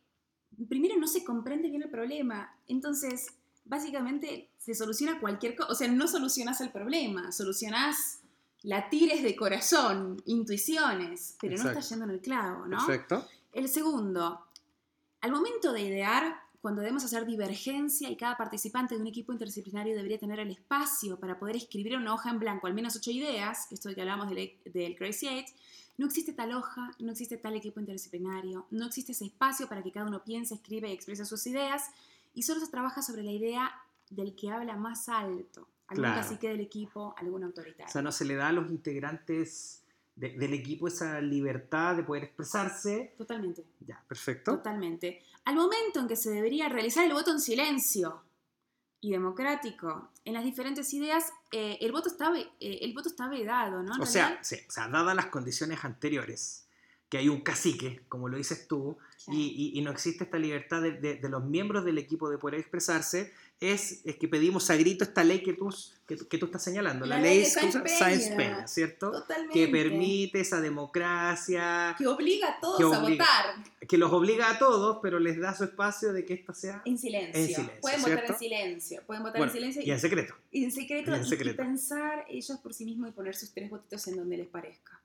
primero 0.68 0.96
no 0.98 1.06
se 1.06 1.24
comprende 1.24 1.68
bien 1.68 1.82
el 1.82 1.90
problema. 1.90 2.54
Entonces, 2.66 3.28
básicamente 3.64 4.48
se 4.58 4.74
soluciona 4.74 5.20
cualquier 5.20 5.56
cosa. 5.56 5.72
O 5.72 5.74
sea, 5.74 5.88
no 5.88 6.06
solucionas 6.08 6.60
el 6.60 6.70
problema, 6.70 7.32
solucionas 7.32 8.20
latires 8.62 9.22
de 9.22 9.36
corazón, 9.36 10.20
intuiciones, 10.26 11.36
pero 11.40 11.56
no 11.56 11.68
estás 11.68 11.88
yendo 11.90 12.06
en 12.06 12.10
el 12.12 12.20
clavo, 12.20 12.66
¿no? 12.66 12.84
Perfecto. 12.84 13.26
El 13.52 13.68
segundo, 13.68 14.46
al 15.20 15.30
momento 15.30 15.72
de 15.72 15.82
idear, 15.82 16.40
cuando 16.60 16.80
debemos 16.80 17.04
hacer 17.04 17.24
divergencia 17.24 18.10
y 18.10 18.16
cada 18.16 18.36
participante 18.36 18.94
de 18.96 19.00
un 19.00 19.06
equipo 19.06 19.32
interdisciplinario 19.32 19.94
debería 19.94 20.18
tener 20.18 20.40
el 20.40 20.50
espacio 20.50 21.18
para 21.20 21.38
poder 21.38 21.56
escribir 21.56 21.96
una 21.96 22.12
hoja 22.12 22.30
en 22.30 22.40
blanco, 22.40 22.66
al 22.66 22.74
menos 22.74 22.96
ocho 22.96 23.12
ideas, 23.12 23.70
esto 23.70 23.94
que 23.94 24.00
hablamos 24.00 24.28
del, 24.28 24.52
del 24.64 24.96
Crazy 24.96 25.28
Eight, 25.28 25.46
no 25.98 26.06
existe 26.06 26.32
tal 26.32 26.52
hoja, 26.52 26.90
no 27.00 27.12
existe 27.12 27.36
tal 27.36 27.54
equipo 27.56 27.80
interdisciplinario, 27.80 28.66
no 28.70 28.86
existe 28.86 29.12
ese 29.12 29.26
espacio 29.26 29.68
para 29.68 29.82
que 29.82 29.92
cada 29.92 30.06
uno 30.06 30.24
piense, 30.24 30.54
escribe 30.54 30.88
y 30.88 30.92
exprese 30.92 31.24
sus 31.26 31.46
ideas, 31.46 31.90
y 32.34 32.42
solo 32.44 32.60
se 32.60 32.70
trabaja 32.70 33.02
sobre 33.02 33.22
la 33.22 33.32
idea 33.32 33.70
del 34.10 34.34
que 34.34 34.50
habla 34.50 34.76
más 34.76 35.08
alto, 35.08 35.68
algún 35.88 36.04
Claro. 36.04 36.20
cacique 36.22 36.48
del 36.48 36.60
equipo, 36.60 37.14
algún 37.18 37.42
autoritario. 37.44 37.86
O 37.86 37.90
sea, 37.92 38.00
no 38.02 38.12
se 38.12 38.24
le 38.24 38.36
da 38.36 38.48
a 38.48 38.52
los 38.52 38.70
integrantes 38.70 39.82
de- 40.16 40.36
del 40.36 40.52
equipo 40.54 40.88
esa 40.88 41.20
libertad 41.20 41.94
de 41.96 42.02
poder 42.04 42.24
expresarse. 42.24 43.14
Totalmente, 43.16 43.64
Ya, 43.80 44.02
perfecto. 44.08 44.56
totalmente. 44.56 45.22
Al 45.44 45.54
momento 45.56 46.00
en 46.00 46.08
que 46.08 46.16
se 46.16 46.30
debería 46.30 46.68
realizar 46.68 47.04
el 47.04 47.12
voto 47.12 47.30
en 47.30 47.40
silencio 47.40 48.22
y 49.00 49.12
democrático 49.12 50.08
en 50.24 50.34
las 50.34 50.44
diferentes 50.44 50.92
ideas, 50.92 51.24
eh, 51.52 51.78
el, 51.80 51.92
voto 51.92 52.08
está, 52.08 52.32
eh, 52.36 52.50
el 52.82 52.92
voto 52.94 53.08
está 53.08 53.28
vedado, 53.28 53.82
¿no? 53.82 53.92
O 54.02 54.06
sea, 54.06 54.38
sí, 54.42 54.56
o 54.68 54.70
sea, 54.70 54.88
dadas 54.88 55.14
las 55.14 55.26
condiciones 55.26 55.84
anteriores, 55.84 56.66
que 57.08 57.18
hay 57.18 57.28
un 57.28 57.40
cacique, 57.40 58.02
como 58.08 58.28
lo 58.28 58.36
dices 58.36 58.66
tú, 58.68 58.98
claro. 59.24 59.38
y, 59.40 59.46
y- 59.74 59.78
y 59.78 59.82
no 59.82 59.90
existe 59.92 60.24
esta 60.24 60.38
libertad 60.38 60.82
de, 60.82 60.92
de- 60.92 61.16
de 61.16 61.28
los 61.28 61.44
miembros 61.44 61.84
del 61.84 61.96
equipo 61.98 62.28
de 62.28 62.38
poder 62.38 62.58
expresarse, 62.60 63.32
es, 63.60 64.02
es 64.04 64.16
que 64.16 64.28
pedimos 64.28 64.70
a 64.70 64.76
grito 64.76 65.02
esta 65.02 65.24
ley 65.24 65.42
que 65.42 65.52
tú, 65.52 65.68
que, 66.06 66.16
que 66.16 66.38
tú 66.38 66.46
estás 66.46 66.62
señalando, 66.62 67.06
la, 67.06 67.16
La 67.16 67.22
ley 67.22 67.42
ley 67.42 67.50
de 67.50 67.60
¿cómo 67.60 67.72
se 67.72 67.96
Sáenz 67.96 68.28
Peña. 68.30 68.68
¿cierto? 68.68 69.10
Totalmente. 69.10 69.54
Que 69.54 69.68
permite 69.68 70.40
esa 70.40 70.60
democracia, 70.60 71.94
que 71.98 72.06
obliga 72.06 72.50
a 72.50 72.60
todos 72.60 72.94
a 72.94 73.00
votar 73.00 73.56
que 73.88 73.96
los 73.96 74.12
obliga 74.12 74.50
a 74.50 74.58
todos, 74.58 74.98
pero 75.02 75.18
les 75.18 75.40
da 75.40 75.54
su 75.54 75.64
espacio 75.64 76.12
de 76.12 76.24
que 76.24 76.34
esta 76.34 76.52
sea 76.54 76.82
en 76.84 76.98
silencio. 76.98 77.40
En 77.40 77.46
silencio, 77.48 77.80
pueden 77.80 78.02
votar 78.02 78.24
en 78.26 78.38
silencio, 78.38 79.02
pueden 79.06 79.22
votar 79.22 79.38
Bueno, 79.38 79.52
en 79.52 79.58
silencio 79.58 79.82
y 79.82 79.90
en 79.90 80.00
secreto. 80.00 80.34
y 80.52 80.64
en 80.64 80.72
secreto, 80.72 81.10
y 81.10 81.14
en 81.14 81.22
y 81.22 81.28
secreto. 81.28 81.56
pensar 81.56 82.26
ellos 82.28 82.58
por 82.58 82.74
sí 82.74 82.84
mismos 82.84 83.08
y 83.08 83.12
poner 83.12 83.34
sus 83.34 83.52
tres 83.52 83.70
votitos 83.70 84.06
en 84.08 84.16
donde 84.16 84.36
les 84.36 84.46
parezca. 84.46 85.00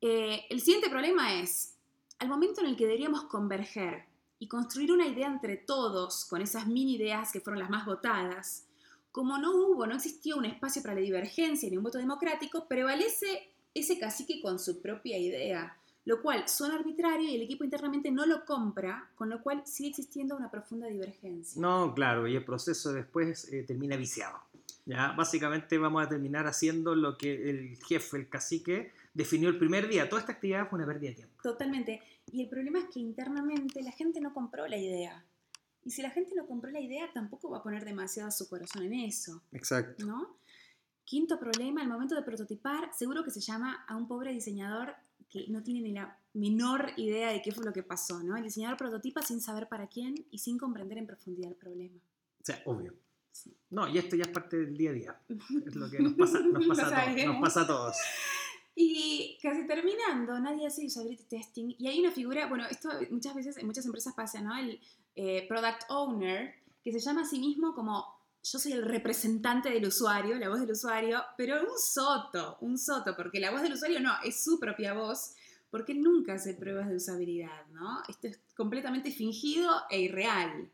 Eh, 0.00 0.44
el 0.48 0.60
siguiente 0.60 0.88
problema 0.88 1.40
es, 1.40 1.74
al 2.18 2.28
momento 2.28 2.60
en 2.60 2.68
el 2.68 2.76
que 2.76 2.84
deberíamos 2.84 3.24
converger 3.24 4.04
y 4.44 4.46
construir 4.46 4.92
una 4.92 5.06
idea 5.06 5.26
entre 5.26 5.56
todos 5.56 6.26
con 6.26 6.42
esas 6.42 6.66
mini 6.66 6.96
ideas 6.96 7.32
que 7.32 7.40
fueron 7.40 7.60
las 7.60 7.70
más 7.70 7.86
votadas, 7.86 8.66
como 9.10 9.38
no 9.38 9.56
hubo, 9.56 9.86
no 9.86 9.94
existió 9.94 10.36
un 10.36 10.44
espacio 10.44 10.82
para 10.82 10.96
la 10.96 11.00
divergencia 11.00 11.70
ni 11.70 11.78
un 11.78 11.82
voto 11.82 11.96
democrático, 11.96 12.68
prevalece 12.68 13.48
ese 13.72 13.98
cacique 13.98 14.42
con 14.42 14.58
su 14.58 14.82
propia 14.82 15.16
idea, 15.16 15.78
lo 16.04 16.20
cual 16.20 16.46
suena 16.46 16.74
arbitrario 16.74 17.26
y 17.26 17.36
el 17.36 17.40
equipo 17.40 17.64
internamente 17.64 18.10
no 18.10 18.26
lo 18.26 18.44
compra, 18.44 19.08
con 19.14 19.30
lo 19.30 19.42
cual 19.42 19.62
sigue 19.64 19.88
existiendo 19.88 20.36
una 20.36 20.50
profunda 20.50 20.88
divergencia. 20.88 21.58
No, 21.58 21.94
claro, 21.94 22.28
y 22.28 22.36
el 22.36 22.44
proceso 22.44 22.92
después 22.92 23.50
eh, 23.50 23.62
termina 23.62 23.96
viciado. 23.96 24.38
¿Ya? 24.86 25.12
Básicamente 25.12 25.78
vamos 25.78 26.04
a 26.04 26.08
terminar 26.08 26.46
haciendo 26.46 26.94
lo 26.94 27.16
que 27.16 27.50
el 27.50 27.76
jefe, 27.84 28.16
el 28.16 28.28
cacique, 28.28 28.92
definió 29.12 29.48
el 29.48 29.58
primer 29.58 29.88
día. 29.88 30.08
Toda 30.08 30.20
esta 30.20 30.32
actividad 30.32 30.68
fue 30.68 30.78
una 30.78 30.86
pérdida 30.86 31.10
de 31.10 31.16
tiempo. 31.16 31.42
Totalmente. 31.42 32.02
Y 32.32 32.42
el 32.42 32.48
problema 32.48 32.78
es 32.78 32.86
que 32.86 33.00
internamente 33.00 33.82
la 33.82 33.92
gente 33.92 34.20
no 34.20 34.32
compró 34.32 34.66
la 34.66 34.76
idea. 34.76 35.24
Y 35.84 35.90
si 35.90 36.02
la 36.02 36.10
gente 36.10 36.34
no 36.34 36.46
compró 36.46 36.70
la 36.70 36.80
idea, 36.80 37.10
tampoco 37.12 37.50
va 37.50 37.58
a 37.58 37.62
poner 37.62 37.84
demasiado 37.84 38.30
su 38.30 38.48
corazón 38.48 38.84
en 38.84 38.94
eso, 38.94 39.42
Exacto. 39.52 40.06
¿no? 40.06 40.36
Quinto 41.04 41.38
problema, 41.38 41.82
al 41.82 41.88
momento 41.88 42.14
de 42.14 42.22
prototipar, 42.22 42.90
seguro 42.94 43.22
que 43.22 43.30
se 43.30 43.40
llama 43.40 43.84
a 43.86 43.94
un 43.94 44.08
pobre 44.08 44.32
diseñador 44.32 44.94
que 45.28 45.46
no 45.48 45.62
tiene 45.62 45.82
ni 45.82 45.92
la 45.92 46.18
menor 46.32 46.92
idea 46.96 47.30
de 47.30 47.42
qué 47.42 47.52
fue 47.52 47.64
lo 47.64 47.72
que 47.72 47.82
pasó, 47.82 48.22
¿no? 48.22 48.36
El 48.36 48.44
diseñador 48.44 48.78
prototipa 48.78 49.20
sin 49.20 49.40
saber 49.42 49.68
para 49.68 49.88
quién 49.88 50.14
y 50.30 50.38
sin 50.38 50.56
comprender 50.56 50.96
en 50.96 51.06
profundidad 51.06 51.50
el 51.50 51.56
problema. 51.56 51.98
O 52.40 52.44
sea, 52.44 52.62
obvio. 52.64 52.94
No, 53.70 53.88
y 53.88 53.98
esto 53.98 54.16
ya 54.16 54.22
es 54.22 54.28
parte 54.28 54.56
del 54.56 54.76
día 54.76 54.90
a 54.90 54.92
día. 54.92 55.20
Es 55.66 55.74
lo 55.74 55.90
que 55.90 55.98
nos 55.98 56.14
pasa, 56.14 56.40
nos 56.40 56.66
pasa, 56.66 56.86
a, 56.86 57.04
todos, 57.04 57.26
nos 57.26 57.40
pasa 57.40 57.60
a 57.62 57.66
todos. 57.66 57.96
Y 58.76 59.38
casi 59.42 59.66
terminando, 59.66 60.38
nadie 60.40 60.66
hace 60.66 60.86
usability 60.86 61.24
testing. 61.24 61.74
Y 61.78 61.86
hay 61.86 62.00
una 62.00 62.10
figura, 62.10 62.46
bueno, 62.46 62.64
esto 62.66 62.88
muchas 63.10 63.34
veces 63.34 63.56
en 63.56 63.66
muchas 63.66 63.84
empresas 63.86 64.14
pasa, 64.14 64.40
¿no? 64.40 64.56
El 64.56 64.80
eh, 65.16 65.46
product 65.48 65.82
owner, 65.90 66.54
que 66.82 66.92
se 66.92 67.00
llama 67.00 67.22
a 67.22 67.24
sí 67.24 67.38
mismo 67.38 67.74
como 67.74 68.14
yo 68.42 68.58
soy 68.58 68.72
el 68.72 68.82
representante 68.82 69.70
del 69.70 69.86
usuario, 69.86 70.36
la 70.36 70.50
voz 70.50 70.60
del 70.60 70.72
usuario, 70.72 71.22
pero 71.36 71.62
un 71.62 71.78
soto, 71.78 72.58
un 72.60 72.76
soto, 72.78 73.16
porque 73.16 73.40
la 73.40 73.50
voz 73.50 73.62
del 73.62 73.72
usuario 73.72 74.00
no, 74.00 74.12
es 74.22 74.44
su 74.44 74.60
propia 74.60 74.92
voz, 74.92 75.34
porque 75.70 75.94
nunca 75.94 76.34
hace 76.34 76.52
pruebas 76.52 76.88
de 76.88 76.96
usabilidad, 76.96 77.66
¿no? 77.72 78.02
Esto 78.06 78.28
es 78.28 78.38
completamente 78.54 79.10
fingido 79.10 79.70
e 79.90 80.02
irreal. 80.02 80.70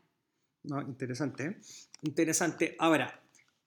No, 0.63 0.81
interesante. 0.81 1.57
Interesante. 2.03 2.75
Ahora, 2.79 3.21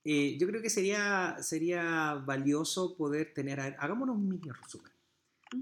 eh, 0.04 0.37
yo 0.38 0.46
creo 0.46 0.62
que 0.62 0.70
sería, 0.70 1.37
sería 1.40 2.14
valioso 2.14 2.96
poder 2.96 3.33
tener... 3.35 3.61
a 3.61 3.64
ver, 3.64 3.76
Hagámonos 3.78 4.16
un 4.16 4.28
mini 4.28 4.50
resumen. 4.50 4.92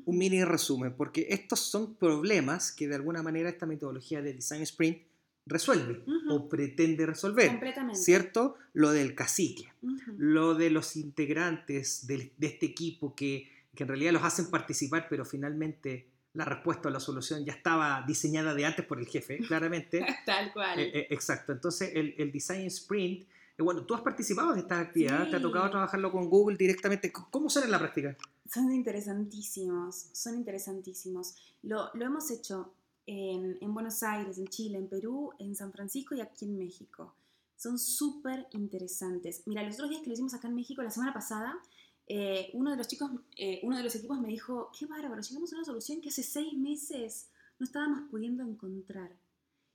un 0.05 0.19
mini 0.19 0.45
resumen, 0.45 0.95
porque 0.97 1.27
estos 1.31 1.61
son 1.61 1.95
problemas 1.97 2.73
que 2.73 2.89
de 2.89 2.95
alguna 2.97 3.23
manera 3.23 3.49
esta 3.49 3.67
metodología 3.67 4.21
de 4.23 4.35
Design 4.35 4.63
Sprint 4.63 4.99
resuelve 5.47 6.05
o 6.29 6.49
pretende 6.49 7.05
resolver, 7.05 7.49
Completamente. 7.49 7.99
¿cierto? 8.01 8.57
Lo 8.75 8.91
del 8.93 9.15
cacique, 9.15 9.73
lo 10.17 10.55
de 10.55 10.71
los 10.71 10.97
integrantes 10.97 12.07
del- 12.07 12.31
de, 12.39 12.47
este 12.47 12.67
equipo 12.67 13.15
que, 13.17 13.51
que 13.75 13.83
en 13.83 13.89
realidad 13.89 14.13
los 14.13 14.23
hacen 14.23 14.47
participar, 14.51 15.09
pero 15.11 15.25
finalmente 15.25 16.07
la 16.35 16.45
respuesta 16.45 16.89
o 16.89 16.91
la 16.93 17.01
solución 17.01 17.45
ya 17.45 17.53
estaba 17.53 18.05
diseñada 18.07 18.55
de 18.55 18.65
antes 18.65 18.85
por 18.87 18.99
el 18.99 19.07
jefe, 19.07 19.39
claramente. 19.47 20.05
Tal 20.25 20.53
cual. 20.53 20.79
Eh, 20.81 20.91
eh, 21.01 21.07
exacto, 21.11 21.53
entonces 21.53 21.91
el, 21.95 22.15
el 22.19 22.33
Design 22.33 22.67
Sprint, 22.67 23.23
eh, 23.59 23.63
bueno, 23.63 23.85
tú 23.85 23.95
has 23.95 24.01
participado 24.01 24.53
de 24.55 24.61
estas 24.61 24.81
actividades, 24.87 25.31
te 25.31 25.37
ha 25.37 25.39
Sí. 25.39 25.43
tocado 25.43 25.69
trabajarlo 25.71 26.11
con 26.11 26.29
Google 26.31 26.57
directamente, 26.57 27.13
¿cómo 27.13 27.51
son 27.51 27.65
en 27.65 27.71
la 27.71 27.79
práctica? 27.79 28.17
Son 28.51 28.73
interesantísimos, 28.73 30.07
son 30.13 30.37
interesantísimos. 30.37 31.35
Lo, 31.63 31.91
lo 31.95 32.05
hemos 32.05 32.31
hecho 32.31 32.73
en, 33.07 33.59
en 33.61 33.75
Buenos 33.75 34.03
Aires, 34.03 34.39
en 34.39 34.47
Chile, 34.49 34.79
en 34.79 34.89
Perú, 34.89 35.33
en 35.39 35.55
San 35.55 35.73
Francisco 35.73 36.15
y 36.15 36.21
aquí 36.21 36.45
en 36.47 36.59
México. 36.59 37.15
Son 37.57 37.79
súper 37.79 38.47
interesantes. 38.53 39.43
Mira, 39.47 39.63
los 39.63 39.75
otros 39.75 39.91
días 39.91 40.03
que 40.03 40.09
lo 40.09 40.15
hicimos 40.15 40.35
acá 40.35 40.49
en 40.49 40.55
México, 40.55 40.83
la 40.83 40.91
semana 40.91 41.13
pasada, 41.15 41.55
eh, 42.09 42.51
uno 42.55 42.71
de 42.71 42.77
los 42.77 42.89
chicos, 42.89 43.11
eh, 43.37 43.61
uno 43.63 43.77
de 43.77 43.83
los 43.85 43.95
equipos 43.95 44.21
me 44.21 44.29
dijo, 44.29 44.71
qué 44.79 44.87
bárbaro, 44.87 45.21
llegamos 45.23 45.53
a 45.53 45.57
una 45.57 45.65
solución 45.65 46.01
que 46.01 46.09
hace 46.11 46.23
seis 46.23 46.53
meses 46.55 47.29
no 47.59 47.65
estábamos 47.65 48.11
pudiendo 48.11 48.43
encontrar. 48.43 49.11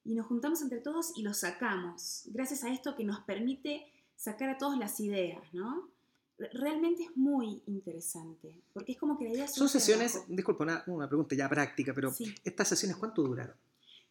Y 0.03 0.13
nos 0.13 0.27
juntamos 0.27 0.61
entre 0.61 0.79
todos 0.79 1.11
y 1.17 1.21
lo 1.23 1.33
sacamos, 1.33 2.23
gracias 2.27 2.63
a 2.63 2.71
esto 2.71 2.95
que 2.95 3.03
nos 3.03 3.19
permite 3.21 3.91
sacar 4.15 4.49
a 4.49 4.57
todos 4.57 4.77
las 4.77 4.99
ideas, 4.99 5.41
¿no? 5.53 5.89
Re- 6.37 6.49
Realmente 6.53 7.03
es 7.03 7.17
muy 7.17 7.61
interesante, 7.65 8.55
porque 8.73 8.93
es 8.93 8.97
como 8.97 9.17
que 9.17 9.25
la 9.25 9.31
idea 9.31 9.47
Son 9.47 9.67
sesiones, 9.69 10.15
abajo. 10.15 10.33
disculpa, 10.33 10.63
una, 10.63 10.83
una 10.87 11.07
pregunta 11.07 11.35
ya 11.35 11.49
práctica, 11.49 11.93
pero 11.93 12.11
Sí. 12.13 12.33
¿estas 12.43 12.67
sesiones 12.69 12.97
cuánto 12.97 13.21
duraron? 13.23 13.55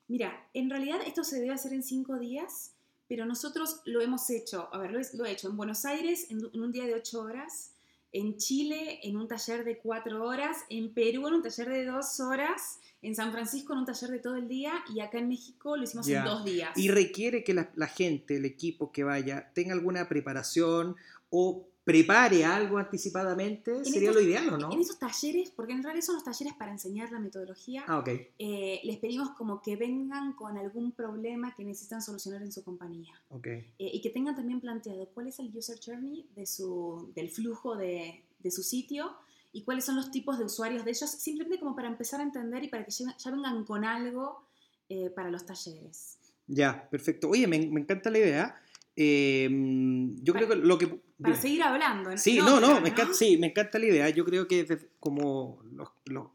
Mira, 0.09 0.48
en 0.55 0.68
realidad 0.70 1.00
esto 1.07 1.24
se 1.24 1.40
debe 1.40 1.52
hacer 1.55 1.72
en 1.72 1.83
cinco 1.83 2.18
días, 2.18 2.72
pero 3.09 3.24
nosotros 3.26 3.81
lo 3.87 4.00
hemos 4.00 4.29
hecho, 4.31 4.68
a 4.74 4.79
ver, 4.79 4.90
lo, 4.92 5.00
he- 5.00 5.16
lo 5.16 5.24
he 5.24 5.33
hecho 5.33 5.48
en 5.48 5.57
Buenos 5.57 5.85
Aires 5.85 6.26
en, 6.31 6.40
en 6.52 6.61
un 6.62 6.72
día 6.72 6.85
de 6.87 6.94
ocho 6.94 7.22
horas, 7.22 7.72
en 8.16 8.37
Chile 8.38 9.00
en 9.02 9.16
un 9.16 9.29
taller 9.29 9.62
de 9.64 9.79
cuatro 9.79 10.24
horas, 10.24 10.57
en 10.70 10.92
Perú 10.94 11.29
en 11.29 11.35
un 11.35 11.42
taller 11.42 11.68
de 11.68 11.85
dos 11.85 12.18
horas, 12.20 12.79
en 13.02 13.14
San 13.14 13.31
Francisco 13.31 13.74
en 13.74 13.81
un 13.81 13.85
taller 13.85 14.11
de 14.11 14.18
todo 14.18 14.37
el 14.37 14.48
día 14.48 14.72
y 14.94 15.00
acá 15.00 15.18
en 15.18 15.29
México 15.29 15.76
lo 15.76 15.83
hicimos 15.83 16.09
en 16.09 16.24
dos 16.24 16.44
días. 16.44 16.70
Y 16.76 16.88
requiere 16.88 17.44
que 17.44 17.52
la, 17.52 17.70
la 17.76 17.88
gente, 17.88 18.37
el 18.37 18.46
equipo 18.46 18.90
que 18.90 19.05
vaya, 19.05 19.50
tenga 19.55 19.74
alguna 19.74 20.09
preparación 20.09 20.96
o 21.29 21.68
prepare 21.87 22.44
algo 22.44 22.79
anticipadamente, 22.79 23.85
sería 23.85 24.11
estos- 24.11 24.16
lo 24.16 24.20
ideal, 24.29 24.49
¿o 24.55 24.59
no? 24.59 24.72
En 24.72 24.81
esos 24.81 24.99
talleres, 24.99 25.53
porque 25.55 25.72
en 25.72 25.85
realidad 25.85 26.05
son 26.05 26.16
los 26.16 26.25
talleres 26.25 26.53
para 26.55 26.72
enseñar 26.72 27.12
la 27.12 27.20
metodología, 27.20 27.85
Ah, 27.87 28.01
ok. 28.01 28.09
eh, 28.40 28.81
les 28.83 28.96
pedimos 28.99 29.31
como 29.38 29.62
que 29.62 29.77
vengan 29.77 30.33
con 30.33 30.59
algún 30.59 30.90
problema 30.90 31.55
que 31.55 31.62
necesitan 31.64 32.03
solucionar 32.03 32.42
en 32.42 32.51
su 32.51 32.64
compañía. 32.64 33.14
Ok. 33.29 33.46
Eh, 33.46 33.64
y 33.79 34.01
que 34.01 34.11
tengan 34.11 34.35
también 34.35 34.61
planteado 34.61 35.07
cuál 35.14 35.29
es 35.29 35.38
el 35.38 35.57
user 35.57 35.79
journey 35.79 36.27
de 36.35 36.44
su, 36.44 37.12
del 37.14 37.31
flujo 37.31 37.77
de, 37.77 38.25
de 38.40 38.51
su 38.51 38.64
sitio 38.64 39.12
y 39.53 39.62
cuáles 39.62 39.85
son 39.85 39.94
los 39.94 40.11
tipos 40.11 40.40
de 40.40 40.44
usuarios 40.44 40.85
de 40.85 40.90
ellos, 40.90 41.09
simplemente 41.09 41.61
como 41.61 41.77
para 41.77 41.87
empezar 41.87 42.18
a 42.18 42.25
entender 42.25 42.64
y 42.64 42.68
para 42.68 42.85
que 42.85 42.90
ya, 42.90 43.16
ya 43.16 43.31
vengan 43.31 43.64
con 43.64 43.85
algo 43.85 44.42
eh, 44.88 45.09
para 45.11 45.31
los 45.31 45.46
talleres. 45.46 46.18
Ya, 46.49 46.88
perfecto. 46.90 47.29
Oye, 47.29 47.46
me, 47.46 47.64
me 47.68 47.81
encanta 47.81 48.11
la 48.11 48.18
idea. 48.18 48.61
Yo 48.96 50.33
creo 50.35 50.49
que 50.49 50.57
lo 50.57 50.79
que... 50.79 51.05
Para 51.20 51.33
dime. 51.35 51.42
seguir 51.42 51.62
hablando. 51.62 52.11
en- 52.11 52.18
Sí, 52.18 52.37
no, 52.38 52.57
otra, 52.57 52.68
no, 52.68 52.81
me 52.83 52.90
encanta, 52.90 53.14
sí, 53.14 53.38
me 53.38 53.46
encanta 53.46 53.79
la 53.79 53.87
idea. 53.87 54.11
Yo 54.11 54.24
creo 54.24 54.46
que 54.46 54.64
desde- 54.64 54.87
como 55.00 55.62
los, 55.72 55.88
los- 56.05 56.26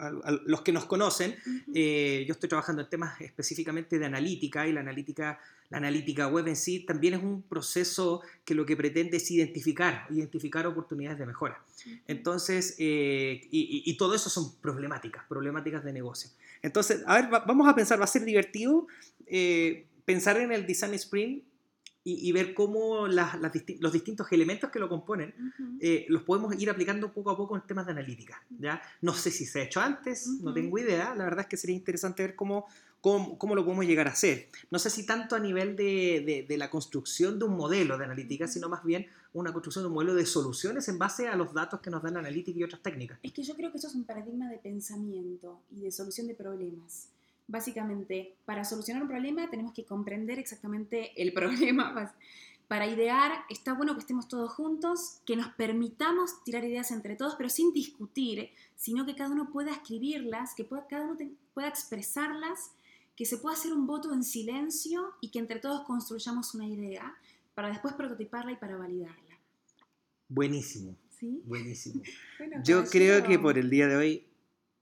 los 0.45 0.61
que 0.63 0.71
nos 0.71 0.85
conocen, 0.85 1.31
Ujú. 1.45 1.71
eh, 1.75 2.23
yo 2.27 2.31
estoy 2.33 2.49
trabajando 2.49 2.81
en 2.81 2.89
temas 2.89 3.21
específicamente 3.21 3.99
de 3.99 4.05
analítica 4.07 4.67
y 4.67 4.73
la 4.73 4.79
analítica, 4.79 5.39
la 5.69 5.77
analítica 5.77 6.27
web 6.27 6.47
en 6.47 6.55
sí 6.55 6.79
también 6.79 7.13
es 7.13 7.21
un 7.21 7.43
proceso 7.43 8.21
que 8.43 8.55
lo 8.55 8.65
que 8.65 8.75
pretende 8.75 9.17
es 9.17 9.29
identificar, 9.29 10.07
identificar 10.09 10.65
oportunidades 10.65 11.19
de 11.19 11.25
mejora. 11.27 11.63
Entonces, 12.07 12.75
eh, 12.79 13.41
y, 13.51 13.59
y- 13.85 13.91
y 13.91 13.97
todo 13.97 14.15
eso 14.15 14.29
son 14.31 14.55
problemáticas, 14.61 15.23
problemáticas 15.27 15.83
de 15.83 15.93
negocio. 15.93 16.31
Entonces, 16.63 17.03
a 17.05 17.21
ver, 17.21 17.31
va- 17.33 17.39
vamos 17.45 17.67
a 17.69 17.75
pensar, 17.75 17.99
va 17.99 18.05
a 18.05 18.07
ser 18.07 18.23
divertido 18.25 18.87
eh, 19.27 19.85
pensar 20.05 20.37
en 20.37 20.51
el 20.51 20.65
Design 20.65 20.93
Sprint 20.95 21.43
y, 22.03 22.27
y 22.27 22.31
ver 22.31 22.53
cómo 22.53 23.07
las- 23.07 23.39
las 23.39 23.53
disti- 23.53 23.77
los 23.79 23.93
distintos 23.93 24.31
elementos 24.31 24.69
que 24.71 24.79
lo 24.79 24.89
componen 24.89 25.33
Ujú. 25.37 25.77
eh, 25.79 26.05
los 26.09 26.23
podemos 26.23 26.59
ir 26.59 26.69
aplicando 26.69 27.13
poco 27.13 27.29
a 27.31 27.37
poco 27.37 27.55
en 27.55 27.61
temas 27.67 27.85
de 27.85 27.91
analítica. 27.91 28.43
¿ya? 28.59 28.81
No 29.01 29.13
sé 29.13 29.29
si 29.31 29.45
se 29.45 29.59
ha 29.59 29.63
hecho 29.63 29.79
antes, 29.81 30.27
no 30.27 30.45
Ujú. 30.51 30.53
tengo 30.53 30.77
idea. 30.79 31.13
La 31.15 31.23
verdad 31.25 31.41
es 31.41 31.47
que 31.47 31.57
sería 31.57 31.75
interesante 31.75 32.23
ver 32.23 32.35
cómo, 32.35 32.65
cómo, 33.01 33.37
cómo 33.37 33.53
lo 33.55 33.63
podemos 33.63 33.85
llegar 33.85 34.07
a 34.07 34.11
hacer. 34.11 34.49
No 34.71 34.79
sé 34.79 34.89
si 34.89 35.05
tanto 35.05 35.35
a 35.35 35.39
nivel 35.39 35.75
de, 35.75 36.23
de- 36.25 36.45
de 36.49 36.57
la 36.57 36.69
construcción 36.71 37.37
de 37.37 37.45
un 37.45 37.55
modelo 37.55 37.97
de 37.99 38.05
analítica, 38.05 38.47
sino 38.47 38.67
más 38.67 38.83
bien 38.83 39.05
una 39.33 39.53
construcción 39.53 39.83
de 39.83 39.87
un 39.89 39.93
modelo 39.93 40.15
de 40.15 40.25
soluciones 40.25 40.87
en 40.89 40.97
base 40.97 41.27
a 41.27 41.35
los 41.35 41.53
datos 41.53 41.81
que 41.81 41.89
nos 41.91 42.01
dan 42.01 42.15
la 42.15 42.19
analítica 42.21 42.57
y 42.59 42.63
otras 42.63 42.81
técnicas. 42.81 43.19
Es 43.21 43.31
que 43.31 43.43
yo 43.43 43.55
creo 43.55 43.71
que 43.71 43.77
eso 43.77 43.87
es 43.87 43.95
un 43.95 44.05
paradigma 44.05 44.49
de 44.49 44.57
pensamiento 44.57 45.61
y 45.71 45.81
de 45.81 45.91
solución 45.91 46.25
de 46.27 46.33
problemas. 46.35 47.09
Básicamente, 47.51 48.35
para 48.45 48.63
solucionar 48.63 49.03
un 49.03 49.09
problema 49.09 49.49
tenemos 49.49 49.73
que 49.73 49.83
comprender 49.85 50.39
exactamente 50.39 51.11
el 51.21 51.33
problema. 51.39 52.13
Para 52.67 52.87
idear, 52.87 53.43
está 53.49 53.73
bueno 53.73 53.93
que 53.95 53.99
estemos 53.99 54.29
todos 54.29 54.49
juntos, 54.53 55.19
que 55.25 55.35
nos 55.35 55.49
permitamos 55.55 56.41
tirar 56.45 56.63
ideas 56.63 56.89
entre 56.91 57.17
todos, 57.17 57.35
pero 57.35 57.49
sin 57.49 57.73
discutir, 57.73 58.49
sino 58.77 59.05
que 59.05 59.13
cada 59.15 59.29
uno 59.29 59.51
pueda 59.51 59.71
escribirlas, 59.73 60.55
que 60.55 60.63
pueda, 60.63 60.87
cada 60.87 61.03
uno 61.03 61.17
te- 61.17 61.33
pueda 61.53 61.67
expresarlas, 61.67 62.71
que 63.17 63.25
se 63.25 63.37
pueda 63.37 63.57
hacer 63.57 63.73
un 63.73 63.85
voto 63.85 64.13
en 64.13 64.23
silencio 64.23 65.13
y 65.19 65.31
que 65.31 65.39
entre 65.39 65.59
todos 65.59 65.81
construyamos 65.85 66.55
una 66.55 66.65
idea 66.65 67.13
para 67.55 67.67
después 67.67 67.93
prototiparla 67.93 68.53
y 68.53 68.55
para 68.55 68.77
validarla. 68.77 69.37
Buenísimo, 70.29 70.95
¿Sí? 71.19 71.41
buenísimo. 71.45 72.01
Bueno, 72.39 72.63
Yo 72.63 72.85
creo 72.85 73.21
que 73.23 73.37
por 73.37 73.57
el 73.57 73.69
día 73.69 73.87
de 73.87 73.95
hoy 73.97 74.25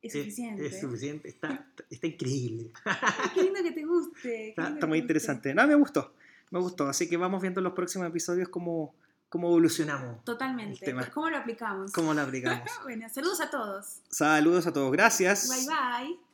es 0.02 0.16
es- 0.16 0.22
suficiente. 0.24 0.66
es 0.66 0.80
suficiente. 0.80 1.30
Está, 1.36 1.66
está 1.90 2.08
increíble. 2.08 2.72
Ay, 2.86 3.30
qué 3.34 3.44
lindo 3.44 3.62
que 3.64 3.72
te 3.72 3.84
guste. 3.86 4.50
Está, 4.50 4.88
muy 4.88 5.00
interesante. 5.00 5.54
No, 5.54 5.66
me 5.68 5.76
gustó. 5.76 6.14
Me 6.52 6.60
gustó. 6.60 6.88
Así 6.88 7.08
que 7.10 7.18
vamos 7.18 7.42
viendo 7.42 7.60
en 7.60 7.64
los 7.66 7.74
próximos 7.74 8.08
episodios 8.08 8.50
cómo, 8.50 8.94
cómo 9.30 9.48
evolucionamos, 9.50 10.24
Totalmente. 10.24 10.74
el 10.74 10.80
tema. 10.80 11.10
¿Cómo 11.12 11.30
lo 11.30 11.38
aplicamos? 11.38 11.92
cómo 11.92 12.14
lo 12.14 12.22
aplicamos. 12.22 12.68
bueno, 12.84 13.08
saludos 13.10 13.40
a 13.42 13.50
todos. 13.50 14.00
Saludos 14.10 14.66
a 14.68 14.74
todos. 14.74 14.92
Gracias. 14.92 15.48
Bye 15.50 15.68
bye. 16.08 16.29